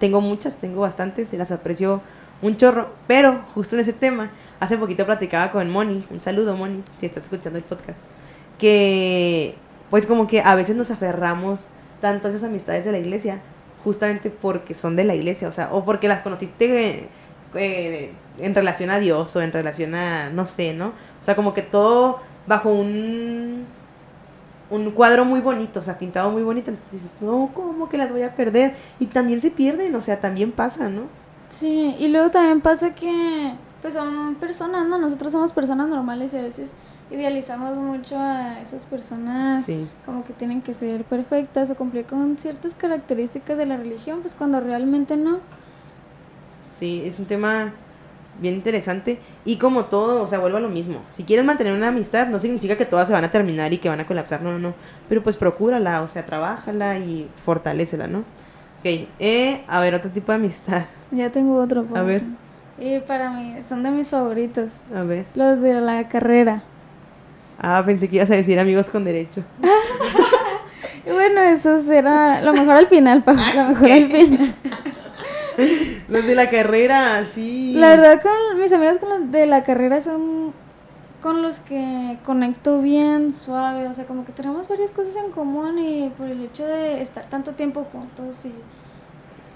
Tengo 0.00 0.20
muchas, 0.20 0.56
tengo 0.56 0.80
bastantes 0.80 1.32
y 1.32 1.36
las 1.36 1.52
aprecio 1.52 2.02
un 2.42 2.56
chorro. 2.56 2.92
Pero 3.06 3.44
justo 3.54 3.76
en 3.76 3.82
ese 3.82 3.92
tema, 3.92 4.32
hace 4.58 4.76
poquito 4.76 5.06
platicaba 5.06 5.52
con 5.52 5.70
Moni. 5.70 6.04
Un 6.10 6.20
saludo, 6.20 6.56
Moni, 6.56 6.82
si 6.96 7.06
estás 7.06 7.24
escuchando 7.24 7.58
el 7.58 7.64
podcast. 7.64 8.00
Que, 8.58 9.54
pues 9.88 10.04
como 10.06 10.26
que 10.26 10.40
a 10.40 10.56
veces 10.56 10.74
nos 10.74 10.90
aferramos 10.90 11.68
tanto 12.00 12.26
a 12.26 12.30
esas 12.30 12.42
amistades 12.42 12.84
de 12.84 12.92
la 12.92 12.98
iglesia, 12.98 13.40
justamente 13.84 14.30
porque 14.30 14.74
son 14.74 14.96
de 14.96 15.04
la 15.04 15.14
iglesia, 15.14 15.48
o 15.48 15.52
sea, 15.52 15.72
o 15.72 15.84
porque 15.84 16.08
las 16.08 16.20
conociste 16.20 17.08
eh, 17.54 18.12
en 18.38 18.54
relación 18.54 18.90
a 18.90 18.98
Dios 18.98 19.34
o 19.36 19.42
en 19.42 19.52
relación 19.52 19.94
a, 19.94 20.30
no 20.30 20.46
sé, 20.46 20.72
¿no? 20.72 20.88
O 20.88 21.24
sea, 21.24 21.36
como 21.36 21.54
que 21.54 21.62
todo 21.62 22.20
bajo 22.50 22.68
un 22.70 23.64
un 24.70 24.90
cuadro 24.92 25.24
muy 25.24 25.40
bonito, 25.40 25.80
o 25.80 25.82
sea, 25.82 25.98
pintado 25.98 26.30
muy 26.30 26.42
bonito, 26.44 26.70
entonces 26.70 27.02
dices, 27.02 27.18
no, 27.20 27.50
¿cómo 27.54 27.88
que 27.88 27.98
las 27.98 28.08
voy 28.12 28.22
a 28.22 28.36
perder? 28.36 28.74
Y 29.00 29.06
también 29.06 29.40
se 29.40 29.50
pierden, 29.50 29.92
o 29.96 30.00
sea, 30.00 30.20
también 30.20 30.52
pasa, 30.52 30.88
¿no? 30.88 31.02
Sí, 31.48 31.96
y 31.98 32.06
luego 32.06 32.30
también 32.30 32.60
pasa 32.60 32.94
que, 32.94 33.52
pues 33.82 33.94
son 33.94 34.36
personas, 34.36 34.86
¿no? 34.86 34.96
Nosotros 34.96 35.32
somos 35.32 35.52
personas 35.52 35.88
normales 35.88 36.32
y 36.34 36.38
a 36.38 36.42
veces 36.42 36.74
idealizamos 37.10 37.78
mucho 37.78 38.16
a 38.16 38.60
esas 38.60 38.84
personas 38.84 39.64
Sí. 39.64 39.88
como 40.06 40.22
que 40.22 40.32
tienen 40.34 40.62
que 40.62 40.72
ser 40.72 41.02
perfectas 41.02 41.68
o 41.72 41.74
cumplir 41.74 42.04
con 42.06 42.36
ciertas 42.36 42.76
características 42.76 43.58
de 43.58 43.66
la 43.66 43.76
religión, 43.76 44.20
pues 44.20 44.36
cuando 44.36 44.60
realmente 44.60 45.16
no. 45.16 45.38
Sí, 46.68 47.02
es 47.04 47.18
un 47.18 47.26
tema 47.26 47.72
bien 48.38 48.54
interesante. 48.54 49.18
Y 49.44 49.56
como 49.56 49.86
todo, 49.86 50.22
o 50.22 50.26
sea, 50.28 50.38
vuelvo 50.38 50.58
a 50.58 50.60
lo 50.60 50.68
mismo. 50.68 51.02
Si 51.08 51.24
quieres 51.24 51.44
mantener 51.44 51.72
una 51.74 51.88
amistad, 51.88 52.28
no 52.28 52.38
significa 52.38 52.76
que 52.76 52.84
todas 52.86 53.08
se 53.08 53.14
van 53.14 53.24
a 53.24 53.30
terminar 53.30 53.72
y 53.72 53.78
que 53.78 53.88
van 53.88 54.00
a 54.00 54.06
colapsar, 54.06 54.42
no, 54.42 54.52
no, 54.52 54.58
no. 54.58 54.74
Pero 55.08 55.22
pues 55.22 55.36
procúrala, 55.36 56.02
o 56.02 56.08
sea, 56.08 56.24
trabájala 56.26 56.98
y 56.98 57.28
fortalécela, 57.36 58.06
¿no? 58.06 58.18
Ok, 58.80 59.08
eh, 59.18 59.62
a 59.66 59.80
ver, 59.80 59.94
otro 59.94 60.10
tipo 60.10 60.32
de 60.32 60.36
amistad. 60.36 60.84
Ya 61.12 61.30
tengo 61.30 61.56
otro. 61.56 61.84
por 61.84 61.98
A 61.98 62.02
ver. 62.02 62.22
Y 62.78 63.00
para 63.00 63.30
mí 63.30 63.56
son 63.68 63.82
de 63.82 63.90
mis 63.90 64.08
favoritos, 64.08 64.82
A 64.94 65.02
ver. 65.02 65.26
los 65.34 65.60
de 65.60 65.74
la 65.80 66.08
carrera. 66.08 66.62
Ah, 67.58 67.82
pensé 67.84 68.08
que 68.08 68.16
ibas 68.16 68.30
a 68.30 68.36
decir 68.36 68.58
amigos 68.60 68.88
con 68.90 69.04
derecho. 69.04 69.42
Bueno, 71.10 71.40
eso 71.40 71.82
será 71.82 72.42
lo 72.42 72.52
mejor 72.52 72.76
al 72.76 72.86
final, 72.86 73.22
Pau, 73.24 73.34
lo 73.34 73.64
mejor 73.70 73.90
al 73.90 74.10
final. 74.12 74.54
Los 76.10 76.26
de 76.26 76.34
la 76.34 76.50
carrera, 76.50 77.24
sí. 77.24 77.74
La 77.76 77.96
verdad, 77.96 78.20
con 78.20 78.60
mis 78.60 78.72
amigos 78.72 78.98
con 78.98 79.08
los 79.08 79.30
de 79.30 79.46
la 79.46 79.62
carrera 79.62 80.00
son 80.00 80.52
con 81.22 81.42
los 81.42 81.60
que 81.60 82.18
conecto 82.24 82.80
bien, 82.80 83.32
suave, 83.32 83.86
o 83.86 83.92
sea, 83.92 84.06
como 84.06 84.24
que 84.24 84.32
tenemos 84.32 84.68
varias 84.68 84.90
cosas 84.90 85.14
en 85.16 85.30
común 85.32 85.78
y 85.78 86.10
por 86.16 86.28
el 86.28 86.42
hecho 86.42 86.66
de 86.66 87.02
estar 87.02 87.26
tanto 87.26 87.52
tiempo 87.52 87.84
juntos 87.84 88.44
y 88.44 88.52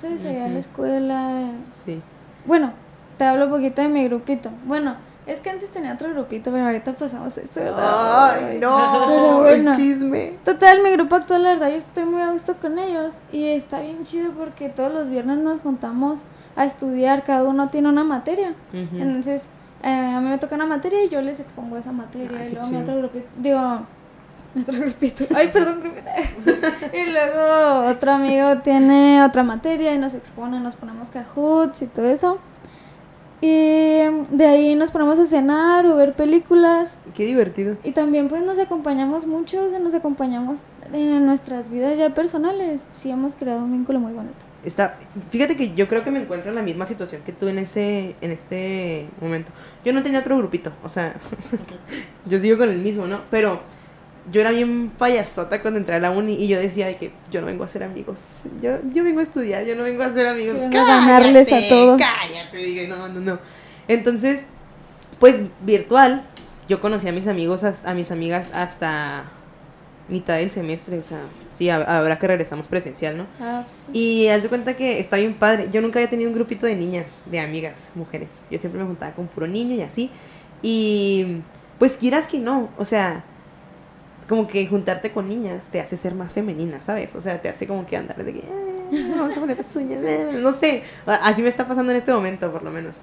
se 0.00 0.08
en 0.08 0.14
Ujú. 0.42 0.52
la 0.52 0.58
escuela. 0.58 1.42
Sí. 1.70 2.00
Bueno, 2.44 2.72
te 3.16 3.24
hablo 3.24 3.46
un 3.46 3.50
poquito 3.50 3.80
de 3.80 3.88
mi 3.88 4.04
grupito. 4.04 4.50
Bueno, 4.66 4.96
es 5.26 5.40
que 5.40 5.48
antes 5.48 5.70
tenía 5.70 5.94
otro 5.94 6.10
grupito, 6.10 6.52
pero 6.52 6.66
ahorita 6.66 6.92
pasamos 6.92 7.36
esto, 7.38 7.60
¿verdad? 7.60 8.34
Ay, 8.34 8.44
Pero 8.60 8.78
no, 9.06 9.40
bueno. 9.40 9.70
el 9.70 9.76
chisme. 9.76 10.34
Total, 10.44 10.82
mi 10.82 10.90
grupo 10.90 11.16
actual, 11.16 11.42
la 11.44 11.50
verdad, 11.50 11.70
yo 11.70 11.76
estoy 11.76 12.04
muy 12.04 12.20
a 12.20 12.30
gusto 12.32 12.56
con 12.60 12.78
ellos 12.78 13.16
y 13.32 13.48
está 13.48 13.80
bien 13.80 14.04
chido 14.04 14.32
porque 14.32 14.68
todos 14.68 14.92
los 14.92 15.08
viernes 15.08 15.38
nos 15.38 15.60
juntamos 15.60 16.20
a 16.56 16.64
estudiar, 16.64 17.24
cada 17.24 17.48
uno 17.48 17.68
tiene 17.68 17.88
una 17.88 18.04
materia. 18.04 18.54
Entonces, 18.72 19.48
eh, 19.82 19.88
a 19.88 20.20
mí 20.20 20.28
me 20.28 20.38
toca 20.38 20.54
una 20.54 20.66
materia 20.66 21.04
y 21.04 21.08
yo 21.08 21.20
les 21.20 21.40
expongo 21.40 21.76
esa 21.76 21.92
materia. 21.92 22.38
Ay, 22.40 22.48
y 22.48 22.54
luego 22.54 22.68
mi 22.68 22.76
otro 22.76 22.96
grupito, 22.96 23.26
digo, 23.36 23.80
mi 24.54 24.62
otro 24.68 24.78
grupito, 24.80 25.24
ay, 25.34 25.48
perdón, 25.48 25.80
grupito. 25.80 26.66
y 26.96 27.10
luego 27.10 27.88
otro 27.88 28.12
amigo 28.12 28.58
tiene 28.62 29.22
otra 29.22 29.42
materia 29.42 29.94
y 29.94 29.98
nos 29.98 30.14
expone, 30.14 30.60
nos 30.60 30.76
ponemos 30.76 31.10
cajuts 31.10 31.82
y 31.82 31.86
todo 31.86 32.06
eso. 32.06 32.38
Y 33.40 33.98
de 34.30 34.46
ahí 34.46 34.74
nos 34.74 34.90
ponemos 34.90 35.18
a 35.18 35.26
cenar 35.26 35.84
o 35.86 35.96
ver 35.96 36.14
películas. 36.14 36.98
Qué 37.12 37.26
divertido. 37.26 37.76
Y 37.84 37.92
también 37.92 38.28
pues 38.28 38.42
nos 38.42 38.58
acompañamos 38.58 39.26
mucho, 39.26 39.64
o 39.64 39.68
sea, 39.68 39.80
nos 39.80 39.92
acompañamos 39.92 40.60
en 40.94 41.26
nuestras 41.26 41.68
vidas 41.68 41.98
ya 41.98 42.14
personales. 42.14 42.86
Sí 42.88 43.10
hemos 43.10 43.34
creado 43.34 43.64
un 43.64 43.72
vínculo 43.72 44.00
muy 44.00 44.14
bonito. 44.14 44.53
Está, 44.64 44.98
fíjate 45.30 45.56
que 45.56 45.74
yo 45.74 45.88
creo 45.88 46.04
que 46.04 46.10
me 46.10 46.20
encuentro 46.20 46.50
en 46.50 46.56
la 46.56 46.62
misma 46.62 46.86
situación 46.86 47.22
que 47.22 47.32
tú 47.32 47.48
en 47.48 47.58
ese, 47.58 48.14
en 48.20 48.30
este 48.30 49.06
momento. 49.20 49.52
Yo 49.84 49.92
no 49.92 50.02
tenía 50.02 50.20
otro 50.20 50.38
grupito, 50.38 50.72
o 50.82 50.88
sea, 50.88 51.14
yo 52.26 52.38
sigo 52.38 52.56
con 52.56 52.70
el 52.70 52.78
mismo, 52.78 53.06
¿no? 53.06 53.22
Pero 53.30 53.60
yo 54.32 54.40
era 54.40 54.50
bien 54.52 54.90
payasota 54.96 55.60
cuando 55.60 55.78
entré 55.78 55.96
a 55.96 56.00
la 56.00 56.10
uni 56.10 56.34
y 56.34 56.48
yo 56.48 56.58
decía 56.58 56.86
de 56.86 56.96
que 56.96 57.12
yo 57.30 57.40
no 57.40 57.46
vengo 57.46 57.64
a 57.64 57.68
ser 57.68 57.82
amigos. 57.82 58.16
Yo, 58.62 58.78
yo 58.92 59.04
vengo 59.04 59.20
a 59.20 59.22
estudiar, 59.22 59.64
yo 59.64 59.76
no 59.76 59.82
vengo 59.82 60.02
a 60.02 60.12
ser 60.12 60.26
amigos. 60.26 60.58
Vengo 60.58 60.78
a 60.78 60.84
ganarles 60.84 61.52
a 61.52 61.68
todos. 61.68 62.00
Cállate, 62.00 62.56
dije, 62.56 62.88
no, 62.88 63.08
no, 63.08 63.20
no. 63.20 63.38
Entonces, 63.86 64.46
pues 65.20 65.42
virtual, 65.60 66.24
yo 66.68 66.80
conocí 66.80 67.06
a 67.06 67.12
mis 67.12 67.26
amigos, 67.26 67.62
a 67.64 67.94
mis 67.94 68.10
amigas 68.10 68.50
hasta 68.54 69.24
mitad 70.08 70.38
del 70.38 70.50
semestre, 70.50 70.98
o 70.98 71.04
sea, 71.04 71.20
sí, 71.56 71.70
ahora 71.70 72.18
que 72.18 72.26
regresamos 72.26 72.68
presencial, 72.68 73.16
¿no? 73.16 73.26
Ah, 73.40 73.64
sí. 73.70 73.90
Y 73.98 74.28
haz 74.28 74.42
de 74.42 74.48
cuenta 74.48 74.74
que 74.76 74.98
está 75.00 75.16
bien 75.16 75.34
padre. 75.34 75.68
Yo 75.72 75.80
nunca 75.80 75.98
había 75.98 76.10
tenido 76.10 76.28
un 76.30 76.34
grupito 76.34 76.66
de 76.66 76.76
niñas, 76.76 77.06
de 77.26 77.40
amigas, 77.40 77.78
mujeres. 77.94 78.28
Yo 78.50 78.58
siempre 78.58 78.80
me 78.80 78.86
juntaba 78.86 79.12
con 79.12 79.26
puro 79.28 79.46
niño 79.46 79.74
y 79.74 79.82
así. 79.82 80.10
Y 80.62 81.42
pues 81.78 81.96
quieras 81.96 82.26
que 82.28 82.38
no, 82.40 82.70
o 82.78 82.84
sea, 82.84 83.24
como 84.28 84.46
que 84.48 84.66
juntarte 84.66 85.10
con 85.12 85.28
niñas 85.28 85.64
te 85.70 85.80
hace 85.80 85.96
ser 85.96 86.14
más 86.14 86.32
femenina, 86.32 86.82
¿sabes? 86.82 87.14
O 87.14 87.20
sea, 87.20 87.42
te 87.42 87.48
hace 87.50 87.66
como 87.66 87.84
que 87.86 87.96
andar 87.96 88.24
de 88.24 88.32
que, 88.32 88.38
"Eh, 88.40 89.12
vamos 89.14 89.36
a 89.36 89.40
poner 89.40 89.58
las 89.58 89.76
uñas, 89.76 90.02
eh", 90.02 90.38
no 90.40 90.52
sé. 90.54 90.82
Así 91.06 91.42
me 91.42 91.48
está 91.48 91.68
pasando 91.68 91.92
en 91.92 91.98
este 91.98 92.12
momento, 92.12 92.50
por 92.50 92.62
lo 92.62 92.70
menos. 92.70 92.96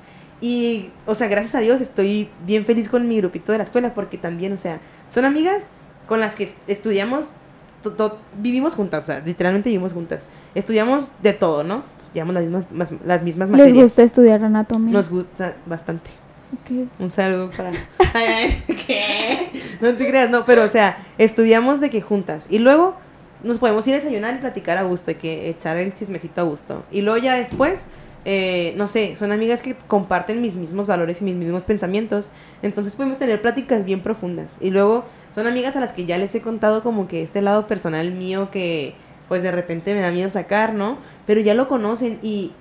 Y, 0.43 0.89
o 1.05 1.13
sea, 1.13 1.27
gracias 1.27 1.53
a 1.53 1.59
Dios 1.59 1.79
estoy 1.81 2.27
bien 2.47 2.65
feliz 2.65 2.89
con 2.89 3.07
mi 3.07 3.17
grupito 3.17 3.51
de 3.51 3.59
la 3.59 3.63
escuela 3.65 3.93
porque 3.93 4.17
también, 4.17 4.51
o 4.53 4.57
sea, 4.57 4.79
son 5.09 5.25
amigas 5.25 5.61
con 6.07 6.19
las 6.19 6.33
que 6.33 6.45
est- 6.45 6.57
estudiamos, 6.67 7.33
to- 7.83 7.93
to- 7.93 8.17
vivimos 8.37 8.75
juntas, 8.75 9.01
o 9.01 9.07
sea, 9.07 9.19
literalmente 9.25 9.69
vivimos 9.69 9.93
juntas. 9.93 10.27
Estudiamos 10.55 11.11
de 11.21 11.33
todo, 11.33 11.63
¿no? 11.63 11.83
Pues, 11.99 12.13
llevamos 12.13 12.33
las 12.35 12.43
mismas, 12.43 12.65
mas- 12.71 12.91
las 13.05 13.23
mismas 13.23 13.49
Les 13.49 13.57
materias. 13.57 13.83
gusta 13.83 14.03
estudiar 14.03 14.43
anatomía. 14.43 14.93
Nos 14.93 15.09
gusta 15.09 15.55
bastante. 15.65 16.09
Ok. 16.53 16.87
Un 16.99 17.09
saludo 17.09 17.49
para... 17.55 17.71
¿Qué? 18.87 19.49
No 19.79 19.93
te 19.93 20.07
creas, 20.07 20.29
no, 20.29 20.45
pero 20.45 20.63
o 20.63 20.69
sea, 20.69 20.97
estudiamos 21.17 21.79
de 21.79 21.89
que 21.89 22.01
juntas. 22.01 22.47
Y 22.49 22.59
luego 22.59 22.95
nos 23.43 23.57
podemos 23.57 23.87
ir 23.87 23.93
a 23.93 23.97
desayunar 23.97 24.35
y 24.35 24.37
platicar 24.39 24.77
a 24.77 24.83
gusto, 24.83 25.11
y 25.11 25.15
que 25.15 25.49
echar 25.49 25.77
el 25.77 25.93
chismecito 25.95 26.41
a 26.41 26.43
gusto. 26.43 26.83
Y 26.91 27.01
luego 27.01 27.17
ya 27.19 27.35
después, 27.35 27.85
eh, 28.25 28.73
no 28.77 28.87
sé, 28.87 29.15
son 29.15 29.31
amigas 29.31 29.61
que 29.61 29.75
comparten 29.75 30.41
mis 30.41 30.55
mismos 30.55 30.87
valores 30.87 31.21
y 31.21 31.23
mis 31.25 31.35
mismos 31.35 31.65
pensamientos. 31.65 32.29
Entonces 32.61 32.95
podemos 32.95 33.17
tener 33.17 33.41
pláticas 33.41 33.85
bien 33.85 34.01
profundas. 34.01 34.57
Y 34.59 34.71
luego 34.71 35.05
son 35.33 35.47
amigas 35.47 35.75
a 35.75 35.79
las 35.79 35.93
que 35.93 36.05
ya 36.05 36.17
les 36.17 36.33
he 36.35 36.41
contado 36.41 36.83
como 36.83 37.07
que 37.07 37.23
este 37.23 37.41
lado 37.41 37.67
personal 37.67 38.11
mío 38.11 38.49
que 38.51 38.95
pues 39.27 39.43
de 39.43 39.51
repente 39.51 39.93
me 39.93 40.01
da 40.01 40.11
miedo 40.11 40.29
sacar, 40.29 40.73
¿no? 40.73 40.99
Pero 41.25 41.41
ya 41.41 41.53
lo 41.55 41.67
conocen 41.67 42.19
y 42.21 42.53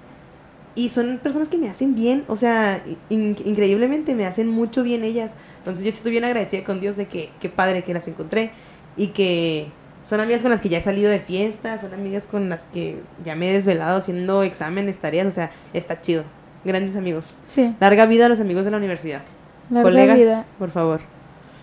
Y 0.77 0.89
son 0.91 1.19
personas 1.19 1.49
que 1.49 1.59
me 1.59 1.69
hacen 1.69 1.95
bien, 1.97 2.25
o 2.29 2.37
sea, 2.37 2.83
in- 3.09 3.37
increíblemente 3.45 4.15
me 4.15 4.25
hacen 4.27 4.49
mucho 4.49 4.83
bien 4.85 5.05
ellas. 5.05 5.37
Entonces 5.59 5.85
yo 5.85 5.91
sí 5.91 5.99
estoy 5.99 6.13
bien 6.13 6.25
agradecida 6.25 6.65
con 6.65 6.81
Dios 6.81 6.97
de 6.97 7.09
que 7.09 7.37
qué 7.41 7.49
padre 7.51 7.83
que 7.85 7.93
las 7.93 8.07
encontré 8.09 8.53
y 8.97 9.09
que 9.09 9.73
son 10.11 10.19
amigas 10.19 10.43
con 10.43 10.51
las 10.51 10.61
que 10.61 10.69
ya 10.69 10.79
he 10.79 10.83
salido 10.83 11.09
de 11.09 11.21
fiesta, 11.21 11.81
son 11.81 11.95
amigas 11.95 12.27
con 12.27 12.49
las 12.49 12.65
que 12.65 13.01
ya 13.25 13.37
me 13.37 13.49
he 13.49 13.53
desvelado 13.53 13.99
haciendo 13.99 14.43
exámenes, 14.43 14.99
tareas, 14.99 15.29
o 15.29 15.31
sea, 15.31 15.53
está 15.73 16.01
chido. 16.01 16.25
Grandes 16.65 16.97
amigos. 16.97 17.25
Sí, 17.45 17.73
Larga 17.79 18.07
vida 18.07 18.27
a 18.27 18.29
los 18.29 18.41
amigos 18.41 18.65
de 18.65 18.73
la 18.73 18.79
universidad. 18.79 19.23
larga 19.71 19.89
Colegas, 19.89 20.19
vida, 20.19 20.45
por 20.59 20.73
favor. 20.73 21.01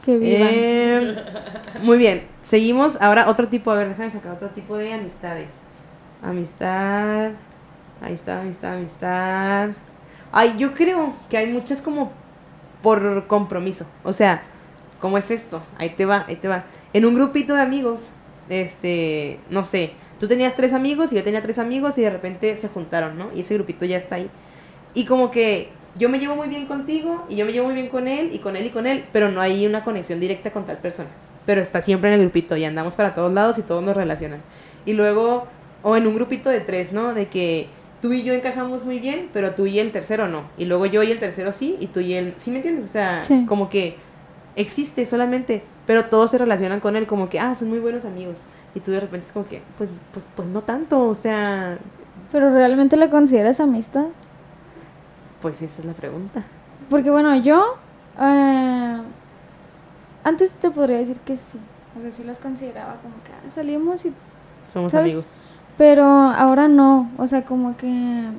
que 0.05 0.17
vivan. 0.17 0.47
Eh, 0.49 1.15
muy 1.81 1.97
bien, 1.97 2.23
seguimos. 2.41 2.97
Ahora 3.01 3.27
otro 3.29 3.49
tipo, 3.49 3.69
a 3.69 3.75
ver, 3.75 3.89
déjame 3.89 4.11
sacar 4.11 4.31
otro 4.31 4.47
tipo 4.51 4.77
de 4.77 4.93
amistades. 4.93 5.49
Amistad. 6.23 7.31
Ahí 8.01 8.13
está, 8.13 8.39
amistad, 8.39 8.75
amistad. 8.75 9.69
Ay, 10.31 10.55
yo 10.57 10.73
creo 10.73 11.13
que 11.29 11.35
hay 11.35 11.51
muchas 11.51 11.81
como 11.81 12.13
por 12.81 13.27
compromiso. 13.27 13.85
O 14.05 14.13
sea, 14.13 14.43
¿cómo 15.01 15.17
es 15.17 15.31
esto? 15.31 15.61
Ahí 15.77 15.89
te 15.89 16.05
va, 16.05 16.23
ahí 16.29 16.37
te 16.37 16.47
va. 16.47 16.63
En 16.93 17.03
un 17.03 17.13
grupito 17.13 17.53
de 17.53 17.61
amigos, 17.61 18.07
este, 18.49 19.39
no 19.49 19.65
sé, 19.65 19.91
tú 20.19 20.27
tenías 20.27 20.55
tres 20.55 20.73
amigos 20.73 21.11
y 21.11 21.15
yo 21.15 21.23
tenía 21.23 21.41
tres 21.41 21.59
amigos 21.59 21.97
y 21.97 22.01
de 22.01 22.09
repente 22.09 22.55
se 22.57 22.67
juntaron, 22.69 23.17
¿no? 23.17 23.29
Y 23.35 23.41
ese 23.41 23.53
grupito 23.55 23.85
ya 23.85 23.97
está 23.97 24.15
ahí. 24.15 24.29
Y 24.93 25.05
como 25.05 25.31
que 25.31 25.69
yo 25.97 26.09
me 26.09 26.19
llevo 26.19 26.35
muy 26.35 26.47
bien 26.47 26.65
contigo 26.65 27.25
y 27.29 27.35
yo 27.35 27.45
me 27.45 27.51
llevo 27.51 27.65
muy 27.67 27.75
bien 27.75 27.89
con 27.89 28.07
él 28.07 28.29
y 28.31 28.39
con 28.39 28.55
él 28.55 28.65
y 28.65 28.69
con 28.69 28.87
él, 28.87 29.05
pero 29.11 29.29
no 29.29 29.41
hay 29.41 29.65
una 29.65 29.83
conexión 29.83 30.19
directa 30.19 30.51
con 30.51 30.65
tal 30.65 30.77
persona. 30.77 31.09
Pero 31.45 31.61
está 31.61 31.81
siempre 31.81 32.09
en 32.09 32.15
el 32.15 32.21
grupito 32.21 32.57
y 32.57 32.65
andamos 32.65 32.95
para 32.95 33.15
todos 33.15 33.33
lados 33.33 33.57
y 33.57 33.61
todos 33.61 33.83
nos 33.83 33.95
relacionan. 33.95 34.41
Y 34.85 34.93
luego, 34.93 35.47
o 35.83 35.95
en 35.95 36.05
un 36.07 36.15
grupito 36.15 36.49
de 36.49 36.59
tres, 36.59 36.91
¿no? 36.91 37.13
De 37.13 37.27
que 37.27 37.67
tú 38.01 38.11
y 38.13 38.23
yo 38.23 38.33
encajamos 38.33 38.85
muy 38.85 38.99
bien, 38.99 39.29
pero 39.33 39.55
tú 39.55 39.65
y 39.65 39.79
el 39.79 39.91
tercero 39.91 40.27
no. 40.27 40.43
Y 40.57 40.65
luego 40.65 40.85
yo 40.85 41.03
y 41.03 41.11
el 41.11 41.19
tercero 41.19 41.51
sí, 41.53 41.77
y 41.79 41.87
tú 41.87 41.99
y 41.99 42.13
él, 42.13 42.33
¿sí 42.37 42.51
me 42.51 42.57
entiendes? 42.57 42.85
O 42.85 42.89
sea, 42.89 43.21
Sí. 43.21 43.45
como 43.47 43.69
que 43.69 43.95
existe 44.55 45.05
solamente, 45.05 45.63
pero 45.87 46.05
todos 46.05 46.29
se 46.31 46.37
relacionan 46.37 46.79
con 46.81 46.95
él 46.95 47.07
como 47.07 47.29
que, 47.29 47.39
ah, 47.39 47.55
son 47.55 47.69
muy 47.69 47.79
buenos 47.79 48.05
amigos. 48.05 48.45
Y 48.75 48.81
tú 48.81 48.91
de 48.91 48.99
repente 48.99 49.25
es 49.27 49.33
como 49.33 49.47
que, 49.47 49.63
pues, 49.79 49.89
pues, 50.13 50.25
pues 50.35 50.47
no 50.49 50.61
tanto, 50.63 51.01
o 51.09 51.15
sea, 51.15 51.79
Pero 52.31 52.51
realmente 52.53 52.97
la 52.97 53.09
consideras 53.09 53.59
amistad? 53.59 54.05
pues 55.41 55.61
esa 55.61 55.79
es 55.81 55.85
la 55.85 55.93
pregunta. 55.93 56.45
Porque 56.89 57.09
bueno, 57.11 57.35
yo 57.37 57.77
eh, 58.19 58.97
antes 60.23 60.53
te 60.53 60.71
podría 60.71 60.97
decir 60.97 61.19
que 61.21 61.37
sí. 61.37 61.59
O 61.97 62.01
sea, 62.01 62.11
sí 62.11 62.23
los 62.23 62.39
consideraba 62.39 62.97
como 63.01 63.15
que 63.23 63.31
ah, 63.33 63.49
salimos 63.49 64.05
y 64.05 64.13
Somos 64.71 64.91
¿Sabes? 64.91 65.13
amigos. 65.13 65.29
Pero 65.77 66.03
ahora 66.05 66.67
no, 66.67 67.11
o 67.17 67.27
sea, 67.27 67.45
como 67.45 67.77
que 67.77 68.29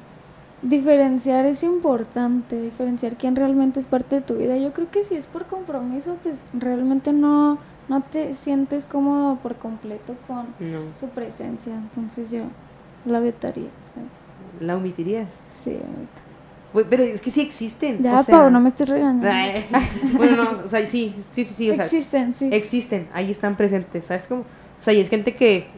diferenciar 0.63 1.45
es 1.47 1.63
importante, 1.63 2.61
diferenciar 2.61 3.17
quién 3.17 3.37
realmente 3.37 3.81
es 3.81 3.87
parte 3.87 4.17
de 4.17 4.23
tu 4.23 4.35
vida. 4.35 4.57
Yo 4.57 4.73
creo 4.73 4.91
que 4.91 5.05
si 5.05 5.15
es 5.15 5.27
por 5.27 5.47
compromiso, 5.47 6.17
pues 6.23 6.41
realmente 6.53 7.13
no, 7.13 7.59
no 7.89 8.03
te 8.03 8.35
sientes 8.35 8.87
cómodo 8.87 9.37
por 9.37 9.57
completo 9.57 10.15
con 10.27 10.47
No. 10.59 10.81
su 10.99 11.09
presencia. 11.09 11.75
Entonces 11.75 12.31
yo 12.31 12.43
la 13.07 13.21
vetaría. 13.21 13.69
¿La 14.61 14.77
omitirías? 14.77 15.29
Sí, 15.53 15.77
pero 16.91 17.03
es 17.03 17.21
que 17.21 17.31
sí 17.31 17.41
existen. 17.41 18.03
Ya, 18.03 18.19
o 18.21 18.23
sea- 18.25 18.41
Pau, 18.41 18.51
no 18.51 18.61
me 18.61 18.69
estés 18.71 18.89
regañando. 18.89 19.27
Bueno, 20.17 20.37
no, 20.45 20.65
o 20.65 20.69
sea, 20.69 20.85
sí, 20.87 21.15
sí, 21.31 21.45
sí, 21.45 21.55
sí, 21.55 21.71
o 21.71 21.75
sea, 21.75 21.85
Existen, 21.85 22.35
sí. 22.35 22.49
existen, 22.53 23.09
ahí 23.13 23.31
están 23.31 23.57
presentes, 23.57 24.07
¿sabes 24.07 24.27
cómo? 24.27 24.41
O 24.43 24.83
sea, 24.83 24.93
y 24.95 25.01
es 25.01 25.09
gente 25.09 25.35
que 25.35 25.69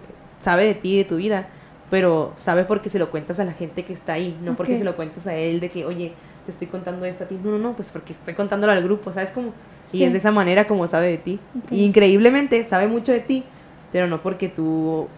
sabe 0.41 0.65
de 0.67 0.75
ti, 0.75 0.97
de 0.97 1.05
tu 1.05 1.17
vida, 1.17 1.49
pero 1.91 2.33
sabe 2.37 2.65
porque 2.65 2.89
se 2.89 2.99
lo 2.99 3.11
cuentas 3.11 3.41
a 3.41 3.45
la 3.45 3.53
gente 3.53 3.85
que 3.85 3.93
está 3.93 4.15
ahí, 4.15 4.37
no 4.43 4.57
porque 4.57 4.79
se 4.79 4.85
lo 4.85 4.97
cuentas 4.97 5.27
a 5.27 5.35
él 5.35 5.61
de 5.61 5.71
que, 5.71 5.85
oye, 5.85 6.13
te 6.47 6.53
estoy 6.53 6.69
contando 6.69 7.05
esto 7.05 7.25
a 7.25 7.27
ti. 7.29 7.39
No, 7.43 7.51
no, 7.51 7.59
no, 7.59 7.73
pues 7.75 7.91
porque 7.91 8.13
estoy 8.13 8.35
contándolo 8.35 8.73
al 8.73 8.83
grupo, 8.83 9.13
¿sabes 9.13 9.31
cómo? 9.31 9.49
Y 9.93 9.99
Sí. 9.99 10.05
es 10.05 10.13
de 10.13 10.19
esa 10.19 10.31
manera 10.31 10.67
como 10.67 10.87
sabe 10.89 11.09
de 11.09 11.19
ti. 11.19 11.41
Y 11.71 11.85
increíblemente 11.85 12.65
sabe 12.65 12.87
mucho 12.87 13.13
de 13.13 13.21
ti, 13.21 13.45
pero 13.93 14.07
no 14.07 14.23
porque 14.23 14.49
tú 14.49 15.09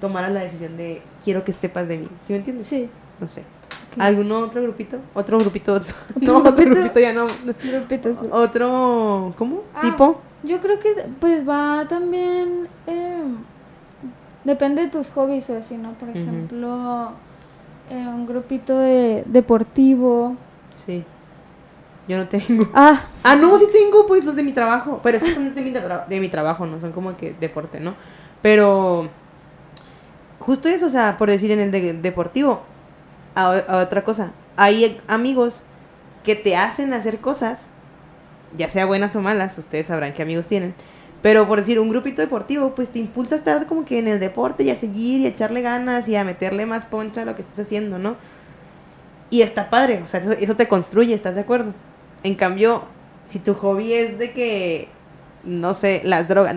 tomaras 0.00 0.32
la 0.32 0.40
decisión 0.40 0.76
de 0.76 1.02
quiero 1.24 1.44
que 1.44 1.52
sepas 1.52 1.88
de 1.88 1.98
mí. 1.98 2.08
¿Sí 2.22 2.32
me 2.32 2.38
entiendes? 2.38 2.66
Sí. 2.66 2.88
No 3.18 3.26
sé. 3.28 3.42
¿Algún 3.98 4.30
otro 4.32 4.62
grupito? 4.62 4.98
Otro 5.14 5.38
grupito. 5.38 5.82
no, 6.20 6.38
otro 6.38 6.52
grupito? 6.52 6.74
grupito 6.76 7.00
ya 7.00 7.12
no. 7.12 7.26
Grupitos. 7.62 8.18
Otro. 8.30 9.34
¿Cómo? 9.36 9.64
Ah. 9.74 9.80
¿Tipo? 9.82 10.20
Yo 10.42 10.60
creo 10.60 10.78
que 10.78 10.94
pues 11.18 11.46
va 11.46 11.86
también 11.86 12.39
depende 14.44 14.82
de 14.82 14.88
tus 14.88 15.10
hobbies 15.10 15.48
o 15.50 15.58
así, 15.58 15.76
¿no? 15.76 15.92
Por 15.92 16.08
ejemplo, 16.10 17.12
eh, 17.90 17.94
un 18.06 18.26
grupito 18.26 18.78
de 18.78 19.24
deportivo. 19.26 20.36
Sí. 20.74 21.04
Yo 22.08 22.16
no 22.18 22.28
tengo. 22.28 22.64
Ah, 22.74 23.04
Ah, 23.22 23.36
no, 23.36 23.56
sí 23.58 23.66
tengo, 23.72 24.06
pues 24.06 24.24
los 24.24 24.36
de 24.36 24.42
mi 24.42 24.52
trabajo. 24.52 25.00
Pero 25.02 25.16
es 25.18 25.22
que 25.22 25.34
son 25.34 25.54
de 25.54 25.62
mi, 25.62 25.72
tra- 25.72 26.06
de 26.06 26.20
mi 26.20 26.28
trabajo, 26.28 26.66
no 26.66 26.80
son 26.80 26.92
como 26.92 27.16
que 27.16 27.34
deporte, 27.38 27.80
¿no? 27.80 27.94
Pero. 28.42 29.08
Justo 30.38 30.68
eso, 30.68 30.86
o 30.86 30.90
sea, 30.90 31.16
por 31.18 31.28
decir 31.30 31.50
en 31.50 31.60
el 31.60 31.70
de- 31.70 31.92
deportivo. 31.94 32.62
A, 33.34 33.52
a 33.58 33.78
otra 33.82 34.02
cosa. 34.04 34.32
Hay 34.56 35.00
amigos 35.06 35.62
que 36.24 36.34
te 36.34 36.56
hacen 36.56 36.92
hacer 36.92 37.18
cosas, 37.20 37.66
ya 38.56 38.68
sea 38.68 38.84
buenas 38.86 39.14
o 39.16 39.20
malas, 39.22 39.56
ustedes 39.58 39.86
sabrán 39.86 40.12
qué 40.12 40.22
amigos 40.22 40.48
tienen. 40.48 40.74
Pero 41.22 41.46
por 41.46 41.58
decir, 41.58 41.78
un 41.78 41.90
grupito 41.90 42.22
deportivo, 42.22 42.74
pues 42.74 42.88
te 42.88 42.98
impulsa 42.98 43.34
a 43.34 43.38
estar 43.38 43.66
como 43.66 43.84
que 43.84 43.98
en 43.98 44.08
el 44.08 44.20
deporte 44.20 44.64
y 44.64 44.70
a 44.70 44.76
seguir 44.76 45.20
y 45.20 45.26
a 45.26 45.28
echarle 45.28 45.60
ganas 45.60 46.08
y 46.08 46.16
a 46.16 46.24
meterle 46.24 46.64
más 46.64 46.86
poncha 46.86 47.22
a 47.22 47.24
lo 47.24 47.34
que 47.34 47.42
estés 47.42 47.58
haciendo, 47.58 47.98
¿no? 47.98 48.16
Y 49.28 49.42
está 49.42 49.68
padre, 49.68 50.00
o 50.02 50.06
sea, 50.06 50.20
eso, 50.20 50.32
eso 50.32 50.56
te 50.56 50.66
construye, 50.66 51.14
¿estás 51.14 51.34
de 51.34 51.42
acuerdo? 51.42 51.74
En 52.22 52.34
cambio, 52.34 52.84
si 53.26 53.38
tu 53.38 53.54
hobby 53.54 53.92
es 53.92 54.18
de 54.18 54.32
que, 54.32 54.88
no 55.44 55.74
sé, 55.74 56.00
las 56.04 56.26
drogas, 56.26 56.56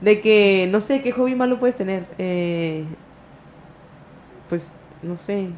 de 0.00 0.20
que, 0.20 0.68
no 0.70 0.80
sé, 0.80 1.00
¿qué 1.00 1.12
hobby 1.12 1.36
malo 1.36 1.60
puedes 1.60 1.76
tener? 1.76 2.04
Eh, 2.18 2.84
pues, 4.48 4.74
no 5.02 5.16
sé, 5.16 5.48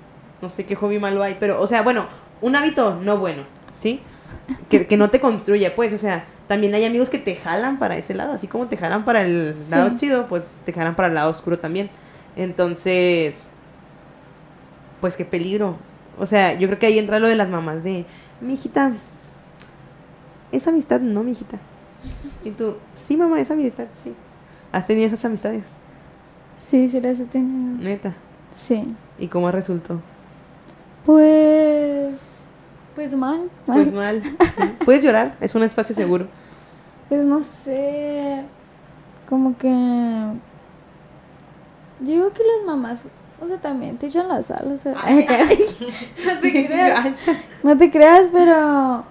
no 0.42 0.50
sé 0.50 0.66
qué 0.66 0.76
hobby 0.76 0.98
malo 0.98 1.22
hay, 1.22 1.36
pero, 1.40 1.60
o 1.60 1.66
sea, 1.66 1.82
bueno, 1.82 2.06
un 2.42 2.54
hábito 2.54 3.00
no 3.00 3.18
bueno, 3.18 3.42
¿sí? 3.74 4.00
Que, 4.68 4.86
que 4.86 4.96
no 4.96 5.10
te 5.10 5.20
construye, 5.20 5.70
pues, 5.70 5.92
o 5.92 5.98
sea, 5.98 6.26
también 6.48 6.74
hay 6.74 6.84
amigos 6.84 7.08
que 7.08 7.18
te 7.18 7.36
jalan 7.36 7.78
para 7.78 7.96
ese 7.96 8.14
lado, 8.14 8.32
así 8.32 8.46
como 8.46 8.66
te 8.66 8.76
jalan 8.76 9.04
para 9.04 9.22
el 9.22 9.54
Sí. 9.54 9.70
lado 9.70 9.96
chido, 9.96 10.26
pues 10.28 10.58
te 10.64 10.72
jalan 10.72 10.94
para 10.94 11.08
el 11.08 11.14
lado 11.14 11.30
oscuro 11.30 11.58
también. 11.58 11.90
Entonces, 12.36 13.46
pues 15.00 15.16
qué 15.16 15.24
peligro. 15.24 15.76
O 16.18 16.26
sea, 16.26 16.54
yo 16.54 16.68
creo 16.68 16.78
que 16.78 16.86
ahí 16.86 16.98
entra 16.98 17.18
lo 17.18 17.28
de 17.28 17.36
las 17.36 17.48
mamás 17.48 17.82
de, 17.82 18.04
mi 18.40 18.54
hijita, 18.54 18.92
esa 20.52 20.70
amistad 20.70 21.00
no, 21.00 21.22
mi 21.22 21.32
hijita. 21.32 21.58
Y 22.44 22.50
tú, 22.50 22.76
sí, 22.94 23.16
mamá, 23.16 23.40
esa 23.40 23.54
amistad, 23.54 23.86
sí. 23.94 24.14
¿Has 24.72 24.86
tenido 24.86 25.06
esas 25.06 25.24
amistades? 25.24 25.64
sí, 26.60 26.88
sí 26.88 27.00
las 27.00 27.18
he 27.20 27.24
tenido. 27.24 27.78
Neta. 27.82 28.14
Sí. 28.56 28.94
¿Y 29.18 29.28
cómo 29.28 29.50
resultó? 29.50 30.00
Pues 31.04 32.33
pues 32.94 33.14
mal, 33.14 33.50
mal. 33.66 33.78
Pues 33.84 33.92
mal. 33.92 34.22
Puedes 34.84 35.04
llorar, 35.04 35.36
es 35.40 35.54
un 35.54 35.62
espacio 35.62 35.94
seguro. 35.94 36.28
Pues 37.08 37.24
no 37.24 37.42
sé, 37.42 38.42
como 39.28 39.56
que 39.58 39.68
yo 42.00 42.06
digo 42.06 42.30
que 42.32 42.42
las 42.42 42.66
mamás, 42.66 43.04
o 43.40 43.48
sea, 43.48 43.58
también 43.58 43.98
te 43.98 44.06
echan 44.06 44.28
la 44.28 44.42
sal, 44.42 44.72
o 44.72 44.76
sea, 44.76 44.92
no 46.26 46.40
te 46.40 46.66
creas, 46.66 47.04
no 47.62 47.78
te 47.78 47.90
creas, 47.90 48.28
pero 48.32 49.04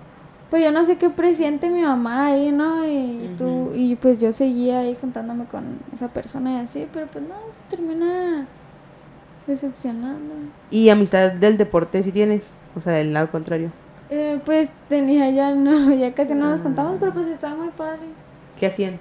pues 0.49 0.63
yo 0.63 0.71
no 0.71 0.85
sé 0.85 0.97
qué 0.97 1.09
presiente 1.09 1.69
mi 1.69 1.81
mamá 1.81 2.27
ahí, 2.27 2.51
¿no? 2.51 2.85
Y 2.87 3.33
tú, 3.37 3.45
Ujú. 3.45 3.75
y 3.75 3.95
pues 3.95 4.19
yo 4.19 4.31
seguía 4.31 4.79
ahí 4.79 4.97
juntándome 4.99 5.45
con 5.45 5.79
esa 5.93 6.09
persona 6.09 6.53
y 6.53 6.57
así, 6.63 6.87
pero 6.93 7.07
pues 7.07 7.23
no, 7.23 7.35
se 7.51 7.75
termina 7.75 8.45
decepcionando. 9.47 10.35
¿Y 10.69 10.89
amistad 10.89 11.31
del 11.31 11.57
deporte 11.57 12.03
si 12.03 12.11
tienes? 12.11 12.43
O 12.75 12.81
sea, 12.81 12.93
del 12.93 13.13
lado 13.13 13.29
contrario. 13.31 13.71
Eh, 14.09 14.39
pues 14.45 14.71
tenía 14.89 15.29
ya, 15.31 15.51
no, 15.55 15.91
ya 15.93 16.13
casi 16.13 16.33
no 16.33 16.49
nos 16.49 16.61
Ah. 16.61 16.63
contamos, 16.63 16.97
pero 16.99 17.13
pues 17.13 17.27
estaba 17.27 17.55
muy 17.55 17.69
padre. 17.69 17.99
¿Qué 18.59 18.67
hacían? 18.67 18.99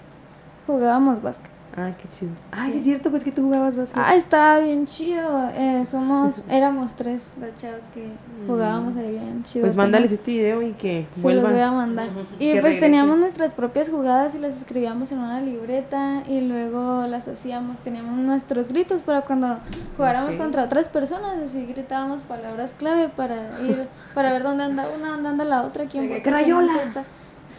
Jugábamos 0.67 1.23
básquet. 1.23 1.52
Ah, 1.75 1.91
qué 1.97 2.07
chido. 2.11 2.33
Ay, 2.51 2.67
Sí. 2.67 2.73
sí 2.73 2.79
es 2.79 2.85
cierto, 2.85 3.11
pues 3.11 3.25
que 3.25 3.33
tú 3.33 3.43
jugabas 3.45 3.77
básquet. 3.77 3.97
Ah, 3.99 4.15
estaba 4.15 4.59
bien 4.59 4.85
chido. 4.87 5.49
Eh, 5.55 5.85
somos, 5.87 6.43
éramos 6.51 6.95
tres 6.95 7.33
los 7.41 7.55
chavos 7.57 7.85
que 7.95 8.09
jugábamos 8.47 8.95
ahí 8.99 9.13
bien 9.13 9.43
chido. 9.43 9.63
pues 9.65 9.75
mándales 9.75 10.13
este 10.13 10.33
video 10.33 10.61
y 10.61 10.73
que 10.73 11.07
Se 11.15 11.21
los 11.23 11.23
voy 11.23 11.33
a 11.33 11.71
vuelvan. 11.71 11.75
mandar. 11.77 12.09
Y 12.39 12.61
pues 12.61 12.79
teníamos 12.79 13.17
nuestras 13.19 13.55
propias 13.55 13.89
jugadas 13.89 14.35
y 14.35 14.39
las 14.39 14.57
escribíamos 14.59 15.13
en 15.13 15.21
una 15.21 15.41
libreta 15.41 16.23
y 16.29 16.43
luego 16.43 17.07
las 17.07 17.27
hacíamos. 17.29 17.81
Teníamos 17.81 18.19
nuestros 18.19 18.69
gritos 18.69 19.01
para 19.01 19.23
cuando 19.23 19.57
jugáramos 19.97 20.37
contra 20.37 20.65
otras 20.65 20.91
personas, 20.91 21.39
así 21.43 21.65
gritábamos 21.65 22.23
palabras 22.23 22.75
clave 22.77 23.09
para 23.09 23.37
ir, 23.67 23.89
para 24.15 24.31
ver 24.33 24.43
dónde 24.43 24.65
anda 24.65 24.89
una, 24.95 25.13
dónde 25.13 25.29
anda 25.31 25.45
la 25.47 25.63
otra, 25.63 25.87
quién 25.87 26.21
"Crayola". 26.23 26.73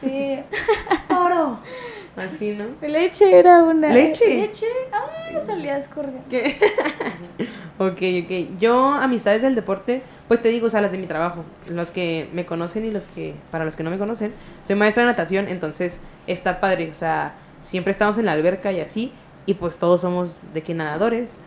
Sí. 0.02 0.40
¡Oro! 1.10 1.58
Así, 2.16 2.52
¿no? 2.56 2.66
Leche 2.88 3.38
era 3.40 3.64
una. 3.64 3.90
¿Leche? 3.90 4.38
Leche. 4.42 4.68
Ay, 4.92 5.38
salías 5.46 5.88
corriendo. 5.88 6.24
¿Qué? 6.30 6.58
Ok, 7.80 7.98
ok. 8.24 8.60
Yo, 8.60 8.94
amistades 8.94 9.42
del 9.42 9.56
deporte, 9.56 10.04
pues 10.28 10.42
te 10.44 10.50
digo, 10.50 10.68
o 10.68 10.70
sea, 10.70 10.80
las 10.80 10.92
de 10.92 11.00
mi 11.00 11.08
trabajo. 11.08 11.44
Los 11.68 11.90
que 11.90 12.30
me 12.32 12.46
conocen 12.46 12.86
y 12.86 12.92
los 12.92 13.08
que, 13.08 13.34
para 13.50 13.66
los 13.66 13.76
que 13.76 13.82
no 13.84 13.90
me 13.90 13.98
conocen, 13.98 14.32
soy 14.66 14.76
maestra 14.76 15.04
de 15.04 15.10
natación, 15.10 15.48
entonces 15.48 16.00
está 16.28 16.60
padre. 16.62 16.92
O 16.92 16.96
sea, 16.96 17.34
siempre 17.64 17.90
estamos 17.90 18.20
en 18.20 18.26
la 18.28 18.34
alberca 18.34 18.72
y 18.72 18.80
así, 18.80 19.12
y 19.48 19.56
pues 19.56 19.80
todos 19.80 20.02
somos 20.02 20.40
de 20.54 20.62
que 20.62 20.76
nadadores, 20.76 21.40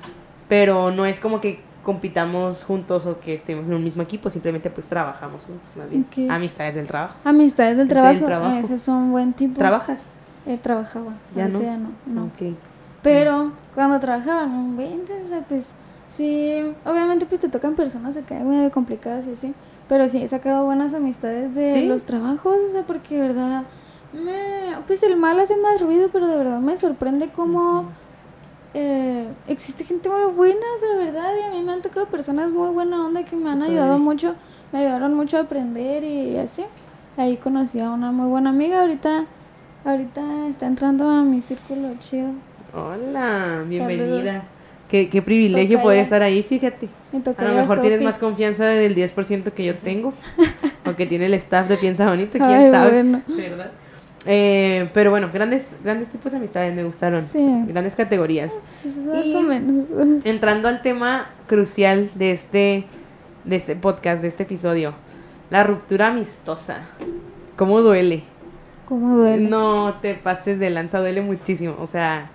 pero 0.49 0.91
no 0.91 1.07
es 1.07 1.21
como 1.21 1.41
que 1.41 1.61
compitamos 1.85 2.65
juntos 2.65 3.07
o 3.07 3.21
que 3.21 3.33
estemos 3.35 3.69
en 3.69 3.75
un 3.75 3.85
mismo 3.85 4.03
equipo, 4.03 4.29
simplemente 4.29 4.69
pues 4.71 4.89
trabajamos 4.89 5.45
juntos, 5.45 5.69
más 5.77 5.89
bien. 5.89 6.07
Amistades 6.29 6.75
del 6.75 6.89
trabajo. 6.89 7.17
Amistades 7.23 7.77
del 7.77 7.87
Del 7.87 7.97
trabajo, 7.97 8.27
trabajo. 8.27 8.57
ese 8.59 8.75
es 8.75 8.89
un 8.89 9.13
buen 9.13 9.33
tipo. 9.33 9.57
¿Trabajas? 9.61 10.11
Eh, 10.47 10.59
trabajaba. 10.63 11.13
¿Ya 11.35 11.49
no? 11.49 11.61
Ya 11.61 11.77
no. 11.77 12.31
Pero 13.03 13.53
cuando 13.75 14.01
trabajaba, 14.01 14.47
no 14.47 14.61
inventes, 14.61 15.27
o 15.27 15.29
sea, 15.29 15.41
pues 15.43 15.75
sí, 16.09 16.63
obviamente 16.85 17.27
pues 17.27 17.41
te 17.41 17.49
tocan 17.49 17.75
personas 17.75 18.17
acá 18.17 18.35
medio 18.41 18.71
complicadas 18.71 19.27
y 19.27 19.33
así, 19.33 19.55
pero 19.89 20.09
sí 20.09 20.23
he 20.23 20.29
sacado 20.29 20.65
buenas 20.65 20.95
amistades 20.95 21.55
de 21.55 21.73
¿Sí? 21.73 21.87
los 21.87 22.05
trabajos, 22.05 22.57
o 22.69 22.73
sea, 22.73 22.83
porque 22.83 23.17
de 23.17 23.29
verdad, 23.29 23.63
me, 24.13 24.77
pues 24.87 25.03
el 25.03 25.17
mal 25.17 25.39
hace 25.39 25.57
más 25.57 25.81
ruido, 25.81 26.09
pero 26.13 26.27
de 26.27 26.37
verdad 26.37 26.61
me 26.61 26.77
sorprende 26.77 27.29
cómo 27.29 27.91
eh, 28.75 29.29
existe 29.47 29.85
gente 29.85 30.09
muy 30.09 30.33
buena, 30.33 30.67
o 30.77 30.81
sea, 30.81 30.89
de 30.97 31.05
verdad, 31.05 31.31
y 31.41 31.45
a 31.45 31.51
mí 31.51 31.63
me 31.63 31.73
han 31.73 31.83
tocado 31.83 32.07
personas 32.07 32.51
muy 32.51 32.71
buena 32.71 33.05
onda 33.05 33.25
que 33.25 33.37
me 33.37 33.51
han 33.51 33.63
ayudado 33.63 33.99
mucho, 33.99 34.35
me 34.73 34.81
ayudaron 34.81 35.15
mucho 35.15 35.37
a 35.37 35.41
aprender 35.41 36.03
y 36.05 36.37
así. 36.39 36.65
Ahí 37.17 37.39
conocí 37.39 37.81
a 37.81 37.91
una 37.91 38.13
muy 38.13 38.29
buena 38.29 38.51
amiga, 38.51 38.81
ahorita, 38.81 39.25
ahorita 39.87 40.49
está 40.49 40.67
entrando 40.67 41.09
a 41.09 41.23
mi 41.23 41.41
círculo 41.43 41.95
chido. 42.01 42.31
Hola, 42.75 43.65
bienvenida. 43.67 44.07
Saludos. 44.07 44.43
Qué, 44.91 45.09
qué 45.09 45.21
privilegio 45.23 45.83
poder 45.83 46.01
estar 46.01 46.23
ahí, 46.23 46.43
fíjate. 46.43 46.89
Me 47.13 47.21
A 47.37 47.45
lo 47.49 47.55
mejor 47.55 47.81
tienes 47.81 48.03
más 48.03 48.19
confianza 48.19 48.67
del 48.67 48.95
10% 48.95 49.53
que 49.53 49.65
yo 49.65 49.75
tengo. 49.85 50.13
o 50.85 50.95
que 50.95 51.07
tiene 51.07 51.27
el 51.27 51.35
staff 51.35 51.69
de 51.69 51.77
Piensa 51.77 52.07
Bonito, 52.09 52.33
quién 52.39 52.43
Ay, 52.51 52.71
sabe. 52.71 52.91
bueno. 53.03 53.23
¿Verdad? 53.29 53.71
Eh, 54.29 54.89
pero 54.93 55.11
bueno, 55.11 55.31
grandes, 55.33 55.67
grandes 55.85 56.09
tipos 56.09 56.31
de 56.33 56.39
amistades 56.39 56.75
me 56.75 56.85
gustaron. 56.85 57.23
Sí. 57.23 57.45
Grandes 57.69 57.95
categorías. 57.95 58.53
Pues, 58.83 58.97
más 58.99 59.25
Y- 59.27 59.35
o 59.37 59.43
menos. 59.43 59.87
Entrando 60.25 60.69
al 60.69 60.83
tema 60.83 61.31
crucial 61.47 62.11
de 62.15 62.33
este, 62.33 62.85
de 63.45 63.57
este 63.57 63.77
podcast, 63.77 64.23
de 64.23 64.29
este 64.29 64.43
episodio. 64.45 64.95
La 65.51 65.63
ruptura 65.65 66.09
amistosa. 66.09 66.83
¿Cómo 67.57 67.81
duele? 67.83 68.23
¿Cómo 68.89 69.17
duele? 69.17 69.49
No 69.49 69.95
te 70.01 70.15
pases 70.15 70.59
de 70.59 70.71
lanza, 70.71 71.01
duele 71.01 71.21
muchísimo. 71.23 71.77
O 71.81 71.87
sea, 71.87 72.31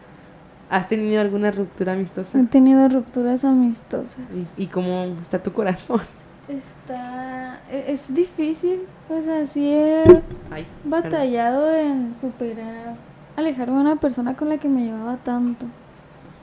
¿has 0.69 0.87
tenido 0.87 1.21
alguna 1.21 1.51
ruptura 1.51 1.93
amistosa? 1.93 2.39
He 2.39 2.43
tenido 2.43 2.87
rupturas 2.89 3.45
amistosas. 3.45 4.19
¿Y, 4.57 4.63
y 4.63 4.67
cómo 4.67 5.03
está 5.21 5.41
tu 5.41 5.53
corazón? 5.53 6.01
Está. 6.47 7.61
e- 7.69 7.85
Es 7.93 8.13
difícil. 8.13 8.81
O 9.09 9.21
sea, 9.21 9.45
sí 9.45 9.69
he 9.69 10.03
Ay, 10.51 10.65
batallado 10.83 11.73
en 11.75 12.13
superar. 12.19 12.95
Alejarme 13.37 13.75
de 13.75 13.81
una 13.81 13.95
persona 13.95 14.35
con 14.35 14.49
la 14.49 14.57
que 14.57 14.67
me 14.67 14.83
llevaba 14.83 15.17
tanto. 15.17 15.65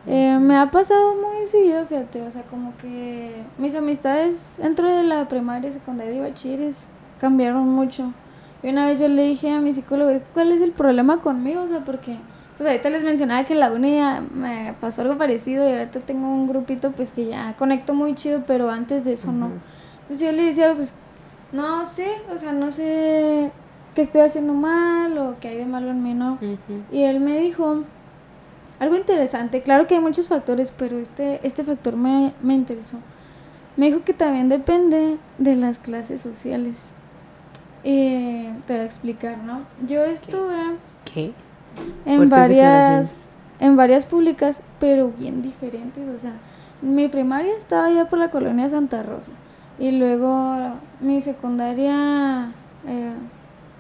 Eh, 0.07 0.39
me 0.41 0.57
ha 0.57 0.71
pasado 0.71 1.15
muy 1.17 1.47
seguido, 1.49 1.85
fíjate. 1.87 2.23
O 2.23 2.31
sea, 2.31 2.43
como 2.45 2.75
que 2.79 3.43
mis 3.59 3.75
amistades 3.75 4.55
dentro 4.59 4.89
de 4.89 5.03
la 5.03 5.29
primaria, 5.29 5.71
secundaria 5.73 6.15
y 6.15 6.21
bachilleres 6.21 6.87
cambiaron 7.21 7.69
mucho. 7.69 8.13
Y 8.63 8.69
una 8.71 8.87
vez 8.87 8.99
yo 8.99 9.09
le 9.09 9.23
dije 9.23 9.51
a 9.51 9.61
mi 9.61 9.73
psicólogo, 9.73 10.21
¿cuál 10.35 10.53
es 10.53 10.61
el 10.61 10.73
problema 10.73 11.19
conmigo? 11.19 11.63
O 11.63 11.69
sea, 11.69 11.85
porque, 11.85 12.17
pues 12.57 12.69
ahorita 12.69 12.91
les 12.91 13.05
mencionaba 13.05 13.45
que 13.45 13.53
en 13.53 13.61
la 13.61 13.73
uni 13.73 13.97
ya 13.97 14.21
me 14.21 14.75
pasó 14.81 15.03
algo 15.03 15.17
parecido 15.17 15.69
y 15.69 15.73
ahorita 15.73 16.01
tengo 16.01 16.27
un 16.29 16.49
grupito 16.49 16.91
pues 16.93 17.13
que 17.13 17.27
ya 17.27 17.55
conecto 17.57 17.95
muy 17.95 18.15
chido, 18.15 18.43
pero 18.47 18.71
antes 18.71 19.05
de 19.05 19.13
eso 19.13 19.31
no. 19.33 19.51
Entonces 20.01 20.21
yo 20.27 20.33
le 20.33 20.45
decía, 20.45 20.73
pues, 20.75 20.93
no 21.53 21.85
sé, 21.85 22.09
o 22.33 22.39
sea, 22.39 22.53
no 22.53 22.71
sé 22.71 23.51
qué 23.95 24.03
estoy 24.03 24.23
haciendo 24.23 24.55
mal 24.55 25.17
o 25.19 25.37
qué 25.41 25.49
hay 25.49 25.57
de 25.59 25.67
malo 25.67 25.91
en 25.91 26.03
mí, 26.03 26.15
¿no? 26.15 26.39
Y 26.91 27.03
él 27.03 27.21
me 27.21 27.39
dijo 27.39 27.85
algo 28.81 28.97
interesante, 28.97 29.63
claro 29.63 29.87
que 29.87 29.95
hay 29.95 30.01
muchos 30.01 30.29
factores, 30.29 30.73
pero 30.73 30.99
este, 30.99 31.41
este 31.47 31.65
factor 31.65 31.97
me, 31.97 32.33
me 32.43 32.55
interesó. 32.55 32.99
Me 33.77 33.87
dijo 33.87 34.03
que 34.05 34.15
también 34.15 34.49
depende 34.49 35.19
de 35.39 35.57
las 35.57 35.79
clases 35.79 36.21
sociales. 36.21 36.93
Eh, 37.85 38.53
te 38.67 38.73
voy 38.73 38.83
a 38.83 38.85
explicar, 38.85 39.39
¿no? 39.39 39.63
Yo 39.87 40.05
estuve 40.05 40.77
¿Qué? 41.05 41.33
en 42.05 42.29
varias, 42.29 43.25
en 43.61 43.77
varias 43.77 44.07
públicas, 44.07 44.61
pero 44.81 45.13
bien 45.17 45.43
diferentes. 45.43 46.09
O 46.09 46.19
sea, 46.19 46.33
mi 46.83 47.09
primaria 47.09 47.57
estaba 47.57 47.91
ya 47.91 48.07
por 48.07 48.19
la 48.19 48.31
colonia 48.31 48.69
Santa 48.69 49.03
Rosa. 49.03 49.33
Y 49.79 49.93
luego 49.93 50.75
mi 51.01 51.21
secundaria 51.21 52.53
eh, 52.87 53.13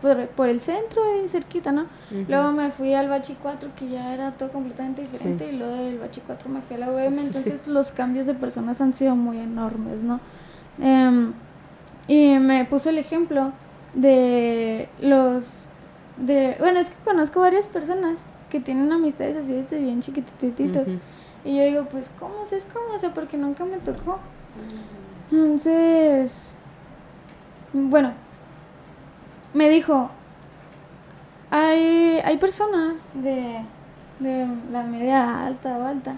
por, 0.00 0.28
por 0.28 0.48
el 0.48 0.60
centro, 0.60 1.02
ahí 1.02 1.28
cerquita, 1.28 1.72
¿no? 1.72 1.86
Luego 2.28 2.52
me 2.52 2.70
fui 2.70 2.94
al 2.94 3.08
Bachi 3.08 3.36
4, 3.42 3.70
que 3.76 3.88
ya 3.88 4.14
era 4.14 4.30
todo 4.32 4.50
completamente 4.50 5.02
diferente. 5.02 5.48
Sí. 5.48 5.54
Y 5.54 5.58
luego 5.58 5.74
del 5.74 5.98
Bachi 5.98 6.22
4 6.24 6.48
me 6.48 6.62
fui 6.62 6.76
a 6.76 6.78
la 6.80 6.90
UM. 6.90 7.18
Entonces 7.18 7.66
los 7.66 7.90
cambios 7.90 8.26
de 8.26 8.34
personas 8.34 8.80
han 8.80 8.94
sido 8.94 9.16
muy 9.16 9.38
enormes, 9.38 10.04
¿no? 10.04 10.20
Em, 10.80 11.32
y 12.06 12.38
me 12.38 12.64
puso 12.64 12.90
el 12.90 12.98
ejemplo 12.98 13.52
de 13.94 14.88
los... 15.00 15.68
de 16.16 16.56
Bueno, 16.58 16.80
es 16.80 16.90
que 16.90 16.96
conozco 17.04 17.40
varias 17.40 17.66
personas 17.66 18.18
que 18.50 18.60
tienen 18.60 18.90
amistades 18.92 19.36
así 19.36 19.52
desde 19.52 19.78
bien 19.78 20.00
chiquitititos. 20.00 20.88
Y 21.44 21.56
yo 21.56 21.64
digo, 21.64 21.84
pues, 21.84 22.10
¿cómo? 22.18 22.40
O 22.42 22.46
sea, 22.46 22.58
es 22.58 22.64
como, 22.64 22.94
o 22.94 22.98
sea, 22.98 23.14
porque 23.14 23.36
nunca 23.36 23.64
me 23.64 23.78
tocó. 23.78 24.18
Entonces, 25.30 26.56
bueno, 27.72 28.12
me 29.54 29.68
dijo, 29.68 30.10
hay, 31.50 32.20
hay 32.24 32.36
personas 32.38 33.06
de, 33.14 33.62
de 34.20 34.48
la 34.72 34.82
media 34.82 35.46
alta 35.46 35.78
o 35.78 35.86
alta 35.86 36.16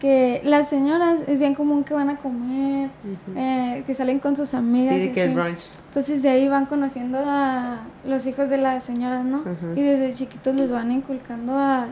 que 0.00 0.40
las 0.44 0.68
señoras 0.68 1.20
es 1.28 1.38
bien 1.38 1.54
común 1.54 1.84
que 1.84 1.94
van 1.94 2.08
a 2.08 2.16
comer, 2.16 2.88
eh, 3.36 3.84
que 3.86 3.94
salen 3.94 4.18
con 4.18 4.34
sus 4.36 4.54
amigas. 4.54 4.96
Sí, 4.96 5.12
que 5.12 5.24
el 5.24 5.34
brunch. 5.34 5.68
Entonces 5.86 6.22
de 6.22 6.30
ahí 6.30 6.48
van 6.48 6.66
conociendo 6.66 7.18
a 7.24 7.82
los 8.04 8.26
hijos 8.26 8.48
de 8.48 8.56
las 8.56 8.82
señoras, 8.82 9.24
¿no? 9.24 9.44
Y 9.76 9.82
desde 9.82 10.14
chiquitos 10.14 10.56
les 10.56 10.72
van 10.72 10.90
inculcando 10.90 11.52
a, 11.52 11.82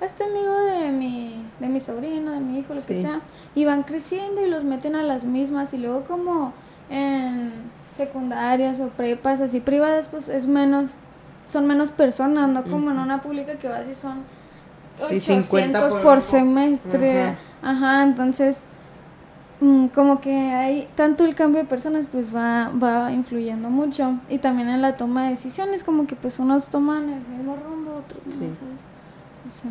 a 0.00 0.04
este 0.04 0.24
amigo 0.24 0.54
de 0.54 0.92
mi, 0.92 1.44
de 1.58 1.68
mi 1.68 1.80
sobrino, 1.80 2.30
de 2.30 2.40
mi 2.40 2.60
hijo, 2.60 2.74
lo 2.74 2.84
que 2.86 3.02
sea. 3.02 3.20
Y 3.54 3.64
van 3.64 3.82
creciendo 3.82 4.46
y 4.46 4.48
los 4.48 4.62
meten 4.62 4.94
a 4.94 5.02
las 5.02 5.24
mismas. 5.24 5.74
Y 5.74 5.78
luego 5.78 6.04
como 6.04 6.52
en 6.88 7.50
secundarias 7.96 8.78
o 8.78 8.88
prepas 8.88 9.40
así 9.40 9.58
privadas, 9.58 10.08
pues 10.08 10.28
es 10.28 10.46
menos, 10.46 10.92
son 11.48 11.66
menos 11.66 11.90
personas, 11.90 12.48
no 12.48 12.62
como 12.62 12.92
en 12.92 13.00
una 13.00 13.20
pública 13.20 13.56
que 13.56 13.66
vas 13.66 13.82
y 13.90 13.94
son 13.94 14.22
Sí, 15.08 15.20
50 15.20 15.78
800 15.78 15.94
por 16.02 16.20
semestre. 16.20 17.22
Ajá. 17.22 17.36
Ajá, 17.62 18.02
entonces 18.04 18.64
mm, 19.60 19.86
como 19.88 20.20
que 20.20 20.32
hay 20.34 20.88
tanto 20.94 21.24
el 21.24 21.34
cambio 21.34 21.60
de 21.62 21.66
personas 21.68 22.06
pues 22.10 22.34
va, 22.34 22.70
va 22.82 23.10
influyendo 23.12 23.68
mucho 23.70 24.14
y 24.28 24.38
también 24.38 24.68
en 24.68 24.80
la 24.82 24.96
toma 24.96 25.24
de 25.24 25.30
decisiones 25.30 25.82
como 25.82 26.06
que 26.06 26.14
pues 26.16 26.38
unos 26.38 26.68
toman 26.68 27.08
el 27.08 27.20
mismo 27.36 27.56
rumbo, 27.56 27.96
otros 28.04 28.24
no, 28.26 28.32
Sí. 28.32 28.38
¿sabes? 28.38 28.58
O 29.46 29.50
sea, 29.50 29.70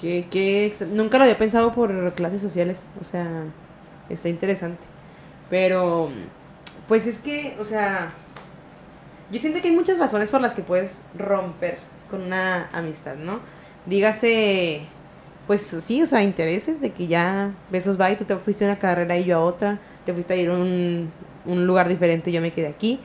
Qué- 0.00 0.26
qué 0.30 0.66
extra- 0.66 0.86
Nunca 0.88 1.18
lo 1.18 1.24
había 1.24 1.36
pensado 1.38 1.72
por 1.72 2.14
clases 2.14 2.40
sociales. 2.40 2.84
O 3.00 3.04
sea, 3.04 3.26
está 4.08 4.28
interesante. 4.28 4.78
Pero, 5.50 6.08
pues 6.86 7.06
es 7.08 7.18
que, 7.18 7.56
o 7.60 7.64
sea, 7.64 8.12
yo 9.32 9.40
siento 9.40 9.60
que 9.60 9.68
hay 9.68 9.74
muchas 9.76 9.98
razones 9.98 10.30
por 10.30 10.40
las 10.40 10.54
que 10.54 10.62
puedes 10.62 11.02
romper 11.16 11.78
con 12.10 12.22
una 12.22 12.68
amistad, 12.72 13.16
¿no? 13.16 13.40
Dígase, 13.88 14.82
pues 15.46 15.62
sí, 15.80 16.02
o 16.02 16.06
sea, 16.06 16.22
intereses 16.22 16.80
de 16.80 16.90
que 16.90 17.06
ya 17.06 17.54
besos 17.70 17.98
va 17.98 18.10
y 18.10 18.16
tú 18.16 18.24
te 18.24 18.36
fuiste 18.36 18.64
a 18.64 18.68
una 18.68 18.78
carrera 18.78 19.16
y 19.16 19.24
yo 19.24 19.36
a 19.38 19.40
otra, 19.40 19.80
te 20.04 20.12
fuiste 20.12 20.34
a 20.34 20.36
ir 20.36 20.50
a 20.50 20.52
un, 20.52 21.10
un 21.46 21.66
lugar 21.66 21.88
diferente 21.88 22.30
y 22.30 22.34
yo 22.34 22.40
me 22.42 22.52
quedé 22.52 22.66
aquí. 22.68 23.00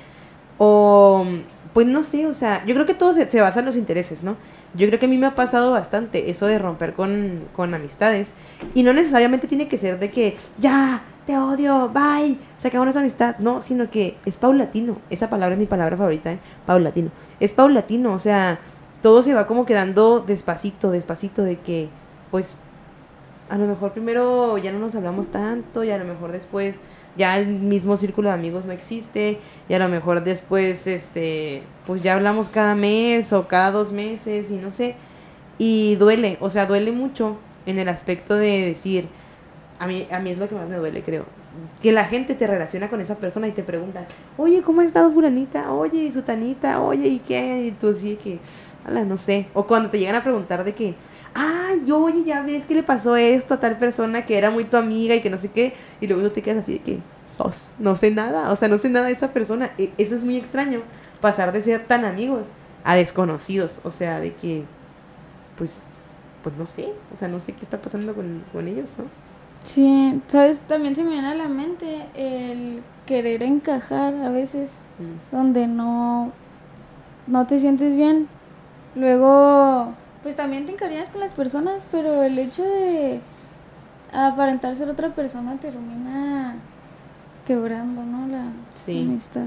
O, 0.57 1.25
pues 1.73 1.87
no 1.87 2.03
sé, 2.03 2.27
o 2.27 2.33
sea, 2.33 2.65
yo 2.65 2.73
creo 2.75 2.85
que 2.85 2.93
todo 2.93 3.13
se, 3.13 3.29
se 3.31 3.41
basa 3.41 3.61
en 3.61 3.65
los 3.65 3.77
intereses, 3.77 4.23
¿no? 4.23 4.35
Yo 4.75 4.87
creo 4.87 4.99
que 4.99 5.05
a 5.05 5.09
mí 5.09 5.17
me 5.17 5.27
ha 5.27 5.35
pasado 5.35 5.71
bastante 5.71 6.29
eso 6.29 6.47
de 6.47 6.59
romper 6.59 6.93
con, 6.93 7.45
con 7.53 7.73
amistades. 7.73 8.33
Y 8.73 8.83
no 8.83 8.91
necesariamente 8.91 9.47
tiene 9.47 9.67
que 9.67 9.77
ser 9.77 9.99
de 9.99 10.11
que, 10.11 10.35
ya, 10.57 11.03
te 11.25 11.37
odio, 11.37 11.89
bye, 11.89 12.37
se 12.59 12.67
acabó 12.67 12.83
nuestra 12.83 13.01
amistad. 13.01 13.37
No, 13.39 13.61
sino 13.61 13.89
que 13.89 14.17
es 14.25 14.35
paulatino. 14.37 14.97
Esa 15.09 15.29
palabra 15.29 15.55
es 15.55 15.59
mi 15.59 15.65
palabra 15.67 15.95
favorita, 15.95 16.33
¿eh? 16.33 16.39
Paulatino. 16.65 17.11
Es 17.39 17.53
paulatino, 17.53 18.13
o 18.13 18.19
sea, 18.19 18.59
todo 19.03 19.21
se 19.21 19.35
va 19.35 19.45
como 19.45 19.67
quedando 19.67 20.21
despacito, 20.21 20.89
despacito, 20.89 21.43
de 21.43 21.59
que, 21.59 21.89
pues, 22.31 22.55
a 23.49 23.57
lo 23.59 23.67
mejor 23.67 23.91
primero 23.91 24.57
ya 24.57 24.71
no 24.71 24.79
nos 24.79 24.95
hablamos 24.95 25.27
tanto 25.27 25.83
y 25.83 25.91
a 25.91 25.99
lo 25.99 26.05
mejor 26.05 26.31
después 26.31 26.79
ya 27.15 27.37
el 27.37 27.47
mismo 27.47 27.97
círculo 27.97 28.29
de 28.29 28.33
amigos 28.33 28.65
no 28.65 28.71
existe 28.71 29.37
y 29.69 29.73
a 29.75 29.79
lo 29.79 29.87
mejor 29.89 30.23
después 30.23 30.87
este 30.87 31.61
pues 31.85 32.01
ya 32.01 32.13
hablamos 32.15 32.49
cada 32.49 32.73
mes 32.73 33.31
o 33.33 33.47
cada 33.47 33.69
dos 33.69 33.91
meses 33.91 34.49
y 34.49 34.55
no 34.55 34.71
sé 34.71 34.95
y 35.59 35.95
duele 35.97 36.37
o 36.39 36.49
sea 36.49 36.65
duele 36.65 36.91
mucho 36.91 37.37
en 37.67 37.77
el 37.77 37.89
aspecto 37.89 38.35
de 38.35 38.65
decir 38.65 39.07
a 39.83 39.87
mí, 39.87 40.07
a 40.09 40.19
mí 40.19 40.31
es 40.31 40.37
lo 40.37 40.47
que 40.47 40.55
más 40.55 40.67
me 40.69 40.77
duele, 40.77 41.03
creo. 41.03 41.25
Que 41.81 41.91
la 41.91 42.05
gente 42.05 42.35
te 42.35 42.47
relaciona 42.47 42.89
con 42.89 43.01
esa 43.01 43.15
persona 43.15 43.47
y 43.47 43.51
te 43.51 43.63
pregunta, 43.63 44.07
oye, 44.37 44.61
¿cómo 44.61 44.81
ha 44.81 44.85
estado 44.85 45.11
fulanita? 45.11 45.73
Oye, 45.73 46.03
¿y 46.03 46.11
sutanita? 46.11 46.81
Oye, 46.81 47.07
¿y 47.07 47.19
qué? 47.19 47.65
Y 47.65 47.71
tú 47.71 47.93
sí 47.93 48.15
que, 48.15 48.39
ala, 48.85 49.03
no 49.05 49.17
sé. 49.17 49.47
O 49.53 49.65
cuando 49.67 49.89
te 49.89 49.99
llegan 49.99 50.15
a 50.15 50.23
preguntar 50.23 50.63
de 50.63 50.73
que, 50.75 50.95
ay, 51.33 51.91
oye, 51.91 52.23
ya 52.23 52.41
ves 52.43 52.65
que 52.65 52.75
le 52.75 52.83
pasó 52.83 53.15
esto 53.15 53.55
a 53.55 53.59
tal 53.59 53.77
persona 53.77 54.25
que 54.25 54.37
era 54.37 54.51
muy 54.51 54.65
tu 54.65 54.77
amiga 54.77 55.15
y 55.15 55.21
que 55.21 55.29
no 55.29 55.37
sé 55.37 55.49
qué. 55.51 55.73
Y 56.01 56.07
luego 56.07 56.23
tú 56.23 56.29
te 56.31 56.41
quedas 56.41 56.63
así 56.63 56.73
de 56.73 56.79
que, 56.79 56.99
sos, 57.29 57.75
no 57.79 57.95
sé 57.95 58.11
nada. 58.11 58.51
O 58.51 58.55
sea, 58.55 58.67
no 58.67 58.77
sé 58.77 58.89
nada 58.89 59.07
de 59.07 59.13
esa 59.13 59.31
persona. 59.33 59.71
E- 59.77 59.91
Eso 59.97 60.15
es 60.15 60.23
muy 60.23 60.37
extraño, 60.37 60.81
pasar 61.21 61.51
de 61.51 61.61
ser 61.63 61.85
tan 61.85 62.05
amigos 62.05 62.47
a 62.83 62.95
desconocidos. 62.95 63.79
O 63.83 63.91
sea, 63.91 64.19
de 64.19 64.33
que, 64.35 64.63
pues, 65.57 65.81
pues 66.43 66.55
no 66.57 66.65
sé. 66.65 66.89
O 67.13 67.17
sea, 67.17 67.27
no 67.27 67.39
sé 67.39 67.53
qué 67.53 67.63
está 67.63 67.81
pasando 67.81 68.13
con, 68.13 68.43
con 68.51 68.67
ellos, 68.67 68.95
¿no? 68.97 69.05
Sí, 69.63 70.21
sabes, 70.27 70.63
también 70.63 70.93
se 70.95 71.03
me 71.03 71.11
viene 71.11 71.27
a 71.27 71.35
la 71.35 71.47
mente 71.47 72.05
el 72.15 72.83
querer 73.05 73.43
encajar 73.43 74.13
a 74.15 74.29
veces 74.29 74.71
Mm. 74.99 75.35
donde 75.35 75.67
no, 75.67 76.31
no 77.27 77.47
te 77.47 77.57
sientes 77.57 77.95
bien. 77.95 78.27
Luego, 78.95 79.93
pues 80.21 80.35
también 80.35 80.65
te 80.65 80.71
encariñas 80.71 81.09
con 81.09 81.21
las 81.21 81.33
personas, 81.33 81.85
pero 81.91 82.23
el 82.23 82.37
hecho 82.37 82.63
de 82.63 83.19
aparentar 84.11 84.75
ser 84.75 84.89
otra 84.89 85.09
persona 85.09 85.57
termina 85.57 86.55
quebrando, 87.47 88.03
¿no? 88.03 88.27
La 88.27 88.45
Sí. 88.73 89.01
amistad. 89.01 89.45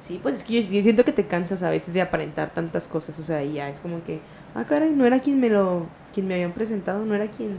Sí, 0.00 0.20
pues 0.22 0.36
es 0.36 0.44
que 0.44 0.62
yo, 0.62 0.70
yo 0.70 0.82
siento 0.82 1.04
que 1.04 1.12
te 1.12 1.26
cansas 1.26 1.62
a 1.64 1.70
veces 1.70 1.92
de 1.92 2.00
aparentar 2.00 2.50
tantas 2.50 2.86
cosas, 2.86 3.18
o 3.18 3.22
sea, 3.22 3.42
ya 3.42 3.68
es 3.68 3.80
como 3.80 4.04
que, 4.04 4.20
ah, 4.54 4.64
caray, 4.64 4.90
no 4.90 5.04
era 5.04 5.18
quien 5.18 5.40
me 5.40 5.50
lo, 5.50 5.86
quien 6.14 6.28
me 6.28 6.34
habían 6.34 6.52
presentado, 6.52 7.04
no 7.04 7.14
era 7.16 7.26
quien 7.26 7.56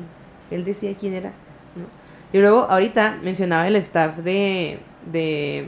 él 0.50 0.64
decía 0.64 0.96
quién 0.96 1.14
era, 1.14 1.30
¿no? 1.76 1.86
Y 2.32 2.42
luego, 2.42 2.62
ahorita 2.62 3.18
mencionaba 3.22 3.68
el 3.68 3.76
staff 3.76 4.18
de, 4.20 4.80
de 5.12 5.68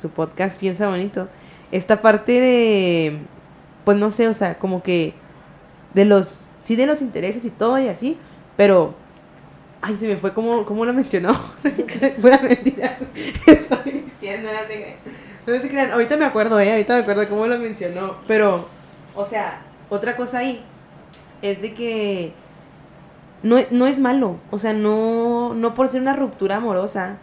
su 0.00 0.10
podcast 0.10 0.58
Piensa 0.58 0.88
Bonito, 0.88 1.28
esta 1.70 2.02
parte 2.02 2.32
de, 2.32 3.18
pues 3.88 3.96
no 3.96 4.10
sé, 4.10 4.28
o 4.28 4.34
sea, 4.34 4.58
como 4.58 4.82
que 4.82 5.14
de 5.94 6.04
los, 6.04 6.46
sí 6.60 6.76
de 6.76 6.84
los 6.84 7.00
intereses 7.00 7.42
y 7.46 7.48
todo 7.48 7.78
y 7.78 7.88
así, 7.88 8.18
pero, 8.54 8.94
ay, 9.80 9.96
se 9.96 10.06
me 10.06 10.18
fue 10.18 10.34
como, 10.34 10.66
como 10.66 10.84
lo 10.84 10.92
mencionó, 10.92 11.32
fuera 12.20 12.38
mentira, 12.42 12.98
estoy 13.46 14.04
diciendo, 14.04 14.50
no. 15.46 15.54
No 15.54 15.58
se 15.58 15.68
crean, 15.70 15.90
ahorita 15.90 16.18
me 16.18 16.26
acuerdo, 16.26 16.60
eh, 16.60 16.70
ahorita 16.70 16.96
me 16.96 17.00
acuerdo 17.00 17.30
cómo 17.30 17.46
lo 17.46 17.58
mencionó, 17.58 18.16
pero, 18.26 18.68
o 19.14 19.24
sea, 19.24 19.62
otra 19.88 20.16
cosa 20.16 20.40
ahí 20.40 20.62
es 21.40 21.62
de 21.62 21.72
que 21.72 22.34
no, 23.42 23.56
no 23.70 23.86
es 23.86 24.00
malo, 24.00 24.36
o 24.50 24.58
sea, 24.58 24.74
no, 24.74 25.54
no 25.54 25.72
por 25.72 25.88
ser 25.88 26.02
una 26.02 26.12
ruptura 26.12 26.56
amorosa, 26.56 27.16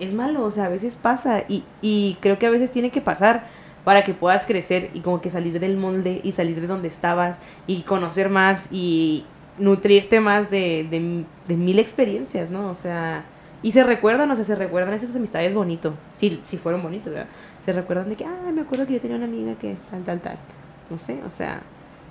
es 0.00 0.14
malo, 0.14 0.44
o 0.44 0.50
sea, 0.50 0.64
a 0.64 0.70
veces 0.70 0.96
pasa 0.96 1.44
y, 1.46 1.66
y 1.82 2.16
creo 2.22 2.38
que 2.38 2.46
a 2.46 2.50
veces 2.50 2.70
tiene 2.70 2.88
que 2.88 3.02
pasar 3.02 3.60
para 3.84 4.04
que 4.04 4.14
puedas 4.14 4.46
crecer 4.46 4.90
y 4.94 5.00
como 5.00 5.20
que 5.20 5.30
salir 5.30 5.58
del 5.60 5.76
molde 5.76 6.20
y 6.22 6.32
salir 6.32 6.60
de 6.60 6.66
donde 6.66 6.88
estabas 6.88 7.38
y 7.66 7.82
conocer 7.82 8.28
más 8.30 8.68
y 8.70 9.26
nutrirte 9.58 10.20
más 10.20 10.50
de, 10.50 10.86
de, 10.90 11.24
de 11.46 11.56
mil 11.56 11.78
experiencias, 11.78 12.50
¿no? 12.50 12.70
O 12.70 12.74
sea, 12.74 13.24
y 13.62 13.72
se 13.72 13.84
recuerdan, 13.84 14.30
o 14.30 14.36
sea, 14.36 14.44
se 14.44 14.54
recuerdan 14.56 14.94
esas 14.94 15.14
amistades 15.16 15.54
bonito, 15.54 15.94
si, 16.14 16.40
si 16.42 16.56
fueron 16.58 16.82
bonitos, 16.82 17.12
¿verdad? 17.12 17.28
Se 17.64 17.72
recuerdan 17.72 18.08
de 18.08 18.16
que, 18.16 18.24
ay, 18.24 18.52
me 18.52 18.62
acuerdo 18.62 18.86
que 18.86 18.94
yo 18.94 19.00
tenía 19.00 19.16
una 19.16 19.26
amiga 19.26 19.54
que 19.54 19.76
tal, 19.90 20.02
tal, 20.04 20.20
tal. 20.20 20.38
No 20.90 20.98
sé, 20.98 21.18
o 21.26 21.30
sea, 21.30 21.62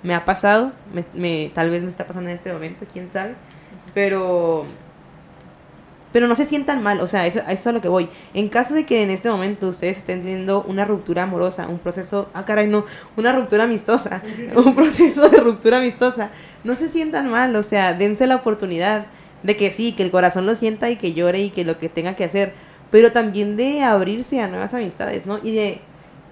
me 0.02 0.14
ha 0.14 0.24
pasado, 0.24 0.72
me- 1.14 1.50
tal 1.54 1.70
vez 1.70 1.82
me 1.82 1.90
está 1.90 2.06
pasando 2.06 2.30
en 2.30 2.36
este 2.36 2.52
momento, 2.52 2.86
quién 2.92 3.10
sabe, 3.10 3.34
pero 3.94 4.66
pero 6.12 6.28
no 6.28 6.36
se 6.36 6.44
sientan 6.44 6.82
mal, 6.82 7.00
o 7.00 7.08
sea, 7.08 7.26
eso, 7.26 7.40
a 7.40 7.52
eso 7.52 7.62
es 7.62 7.66
a 7.66 7.72
lo 7.72 7.80
que 7.80 7.88
voy. 7.88 8.08
En 8.34 8.48
caso 8.48 8.74
de 8.74 8.84
que 8.84 9.02
en 9.02 9.10
este 9.10 9.30
momento 9.30 9.68
ustedes 9.68 9.98
estén 9.98 10.20
teniendo 10.20 10.62
una 10.62 10.84
ruptura 10.84 11.22
amorosa, 11.22 11.68
un 11.68 11.78
proceso, 11.78 12.28
ah 12.34 12.44
caray, 12.44 12.68
no, 12.68 12.84
una 13.16 13.32
ruptura 13.32 13.64
amistosa, 13.64 14.22
un 14.56 14.74
proceso 14.74 15.28
de 15.28 15.38
ruptura 15.38 15.78
amistosa, 15.78 16.30
no 16.64 16.76
se 16.76 16.88
sientan 16.88 17.30
mal, 17.30 17.56
o 17.56 17.62
sea, 17.62 17.94
dense 17.94 18.26
la 18.26 18.36
oportunidad 18.36 19.06
de 19.42 19.56
que 19.56 19.72
sí, 19.72 19.92
que 19.92 20.02
el 20.02 20.10
corazón 20.10 20.46
lo 20.46 20.54
sienta 20.54 20.90
y 20.90 20.96
que 20.96 21.14
llore 21.14 21.40
y 21.40 21.50
que 21.50 21.64
lo 21.64 21.78
que 21.78 21.88
tenga 21.88 22.14
que 22.14 22.24
hacer, 22.24 22.52
pero 22.90 23.12
también 23.12 23.56
de 23.56 23.82
abrirse 23.82 24.40
a 24.40 24.48
nuevas 24.48 24.74
amistades, 24.74 25.26
¿no? 25.26 25.38
Y 25.42 25.54
de, 25.54 25.80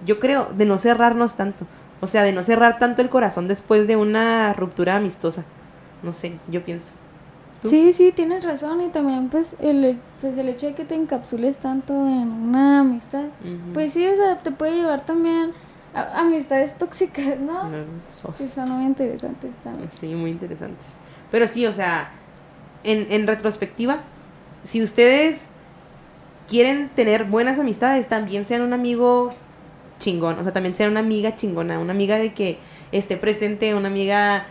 yo 0.05 0.19
creo, 0.19 0.49
de 0.55 0.65
no 0.65 0.77
cerrarnos 0.77 1.35
tanto, 1.35 1.65
o 1.99 2.07
sea, 2.07 2.23
de 2.23 2.31
no 2.31 2.43
cerrar 2.43 2.79
tanto 2.79 3.01
el 3.01 3.09
corazón 3.09 3.47
después 3.47 3.87
de 3.87 3.95
una 3.95 4.53
ruptura 4.53 4.95
amistosa, 4.95 5.43
no 6.03 6.13
sé, 6.13 6.33
yo 6.47 6.63
pienso. 6.63 6.93
¿Tú? 7.61 7.69
Sí, 7.69 7.93
sí, 7.93 8.11
tienes 8.11 8.43
razón 8.43 8.81
y 8.81 8.89
también 8.89 9.29
pues 9.29 9.55
el, 9.59 9.99
pues 10.19 10.37
el 10.37 10.49
hecho 10.49 10.65
de 10.67 10.73
que 10.73 10.83
te 10.83 10.95
encapsules 10.95 11.57
tanto 11.57 11.93
en 11.93 12.31
una 12.31 12.79
amistad, 12.79 13.25
pues 13.73 13.93
sí, 13.93 14.07
o 14.07 14.15
sea, 14.15 14.39
te 14.39 14.51
puede 14.51 14.77
llevar 14.77 15.05
también 15.05 15.51
a 15.93 16.21
amistades 16.21 16.75
tóxicas, 16.77 17.39
¿no? 17.39 17.69
No, 17.69 17.85
sos. 18.09 18.37
Que 18.37 18.45
son 18.45 18.71
muy 18.71 18.85
interesantes 18.85 19.51
también. 19.63 19.89
Sí, 19.91 20.07
muy 20.07 20.31
interesantes. 20.31 20.97
Pero 21.29 21.47
sí, 21.47 21.67
o 21.67 21.73
sea, 21.73 22.11
en, 22.83 23.05
en 23.11 23.27
retrospectiva, 23.27 23.99
si 24.63 24.81
ustedes 24.81 25.47
quieren 26.47 26.89
tener 26.89 27.25
buenas 27.25 27.59
amistades, 27.59 28.07
también 28.07 28.45
sean 28.45 28.61
un 28.61 28.73
amigo 28.73 29.33
chingón, 29.99 30.39
o 30.39 30.43
sea, 30.43 30.51
también 30.51 30.75
sean 30.75 30.89
una 30.89 30.99
amiga 30.99 31.35
chingona, 31.35 31.79
una 31.79 31.93
amiga 31.93 32.17
de 32.17 32.33
que 32.33 32.57
esté 32.91 33.17
presente, 33.17 33.75
una 33.75 33.87
amiga 33.87 34.45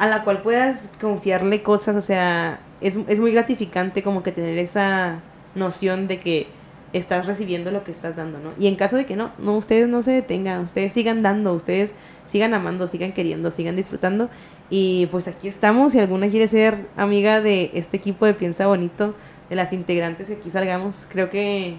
a 0.00 0.08
la 0.08 0.24
cual 0.24 0.40
puedas 0.40 0.88
confiarle 0.98 1.62
cosas, 1.62 1.94
o 1.94 2.00
sea, 2.00 2.58
es, 2.80 2.98
es 3.06 3.20
muy 3.20 3.32
gratificante 3.32 4.02
como 4.02 4.22
que 4.22 4.32
tener 4.32 4.56
esa 4.56 5.20
noción 5.54 6.08
de 6.08 6.18
que 6.18 6.46
estás 6.94 7.26
recibiendo 7.26 7.70
lo 7.70 7.84
que 7.84 7.92
estás 7.92 8.16
dando, 8.16 8.38
¿no? 8.38 8.52
Y 8.58 8.66
en 8.66 8.76
caso 8.76 8.96
de 8.96 9.04
que 9.04 9.14
no, 9.14 9.30
no, 9.38 9.58
ustedes 9.58 9.88
no 9.88 10.02
se 10.02 10.12
detengan, 10.12 10.62
ustedes 10.62 10.94
sigan 10.94 11.22
dando, 11.22 11.52
ustedes 11.52 11.92
sigan 12.28 12.54
amando, 12.54 12.88
sigan 12.88 13.12
queriendo, 13.12 13.50
sigan 13.50 13.76
disfrutando. 13.76 14.30
Y 14.70 15.06
pues 15.10 15.28
aquí 15.28 15.48
estamos, 15.48 15.92
si 15.92 15.98
alguna 15.98 16.30
quiere 16.30 16.48
ser 16.48 16.86
amiga 16.96 17.42
de 17.42 17.70
este 17.74 17.98
equipo 17.98 18.24
de 18.24 18.32
Piensa 18.32 18.68
Bonito, 18.68 19.14
de 19.50 19.56
las 19.56 19.74
integrantes 19.74 20.28
que 20.28 20.32
aquí 20.32 20.50
salgamos, 20.50 21.06
creo 21.10 21.28
que 21.28 21.76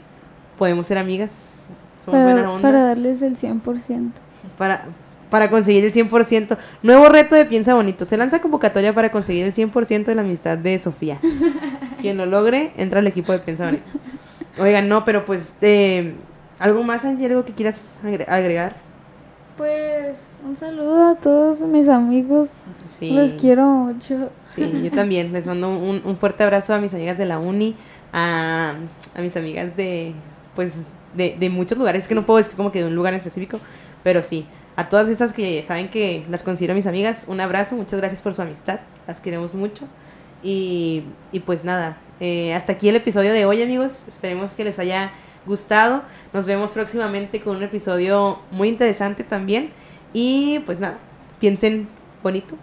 podemos 0.60 0.86
ser 0.86 1.00
amigas. 1.00 1.60
Somos 2.06 2.22
buena 2.22 2.42
Para, 2.42 2.52
onda. 2.52 2.62
para 2.62 2.84
darles 2.84 3.24
el 3.24 3.36
100%. 3.36 4.12
Para, 4.60 4.86
para 5.32 5.50
conseguir 5.50 5.84
el 5.84 5.92
100%. 5.94 6.58
Nuevo 6.84 7.10
reto 7.10 7.34
de 7.34 7.46
Piensa 7.46 7.74
Bonito. 7.74 8.06
Se 8.06 8.18
lanza 8.18 8.40
convocatoria 8.42 8.94
para 8.94 9.12
conseguir 9.12 9.46
el 9.46 9.54
100% 9.54 10.04
de 10.06 10.14
la 10.14 10.22
amistad 10.22 10.60
de 10.60 10.78
Sofía. 10.78 11.18
Quien 12.02 12.18
lo 12.18 12.28
logre, 12.28 12.72
entra 12.78 13.00
al 13.00 13.08
equipo 13.08 13.32
de 13.32 13.40
Piensa 13.40 13.66
Bonito. 13.66 13.90
Oigan, 14.60 14.88
no, 14.90 15.04
pero 15.06 15.26
pues, 15.26 15.56
eh, 15.62 16.14
¿algo 16.60 16.84
más, 16.84 17.04
Angie? 17.06 17.26
¿Algo 17.28 17.46
que 17.46 17.54
quieras 17.54 17.98
agre- 18.04 18.26
agregar? 18.28 18.76
Pues 19.58 20.40
un 20.46 20.58
saludo 20.58 21.10
a 21.12 21.16
todos 21.16 21.62
mis 21.62 21.88
amigos. 21.88 22.50
Sí. 23.00 23.12
Los 23.12 23.34
quiero 23.34 23.66
mucho. 23.66 24.30
Sí, 24.56 24.70
yo 24.84 24.92
también. 24.96 25.32
Les 25.34 25.46
mando 25.48 25.70
un, 25.70 26.02
un 26.04 26.18
fuerte 26.18 26.44
abrazo 26.44 26.74
a 26.74 26.80
mis 26.80 26.94
amigas 26.94 27.18
de 27.18 27.26
la 27.26 27.40
uni, 27.40 27.76
a, 28.12 28.74
a 29.16 29.22
mis 29.22 29.36
amigas 29.38 29.76
de, 29.78 30.14
pues, 30.56 30.88
de, 31.16 31.36
de 31.40 31.50
muchos 31.50 31.78
lugares. 31.78 32.02
Es 32.04 32.08
que 32.08 32.16
no 32.16 32.26
puedo 32.26 32.38
decir 32.38 32.56
como 32.56 32.72
que 32.72 32.80
de 32.80 32.86
un 32.88 32.96
lugar 32.96 33.14
en 33.14 33.18
específico, 33.20 33.60
pero 34.04 34.24
sí. 34.24 34.46
A 34.76 34.90
todas 34.90 35.10
esas 35.10 35.34
que 35.34 35.64
saben 35.68 35.90
que 35.90 36.26
las 36.30 36.44
considero 36.44 36.74
mis 36.74 36.88
amigas, 36.88 37.26
un 37.28 37.42
abrazo. 37.42 37.76
Muchas 37.76 38.00
gracias 38.00 38.22
por 38.22 38.34
su 38.34 38.42
amistad. 38.42 38.80
Las 39.08 39.20
queremos 39.20 39.56
mucho. 39.56 39.86
Y, 40.44 41.04
y 41.32 41.42
pues 41.42 41.64
nada, 41.64 41.98
eh, 42.20 42.54
hasta 42.54 42.74
aquí 42.74 42.90
el 42.90 42.96
episodio 42.96 43.34
de 43.34 43.46
hoy, 43.46 43.62
amigos. 43.62 44.06
Esperemos 44.08 44.56
que 44.56 44.64
les 44.64 44.80
haya 44.80 45.12
gustado. 45.46 46.04
Nos 46.34 46.46
vemos 46.46 46.74
próximamente 46.74 47.42
con 47.42 47.58
un 47.58 47.64
episodio 47.64 48.40
muy 48.52 48.70
interesante 48.70 49.24
también. 49.24 49.72
Y 50.14 50.60
pues 50.66 50.80
nada, 50.80 50.98
piensen 51.40 51.88
bonito. 52.24 52.56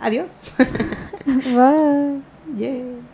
Adiós. 0.00 0.52
Bye. 1.26 2.22
Yeah. 2.56 3.11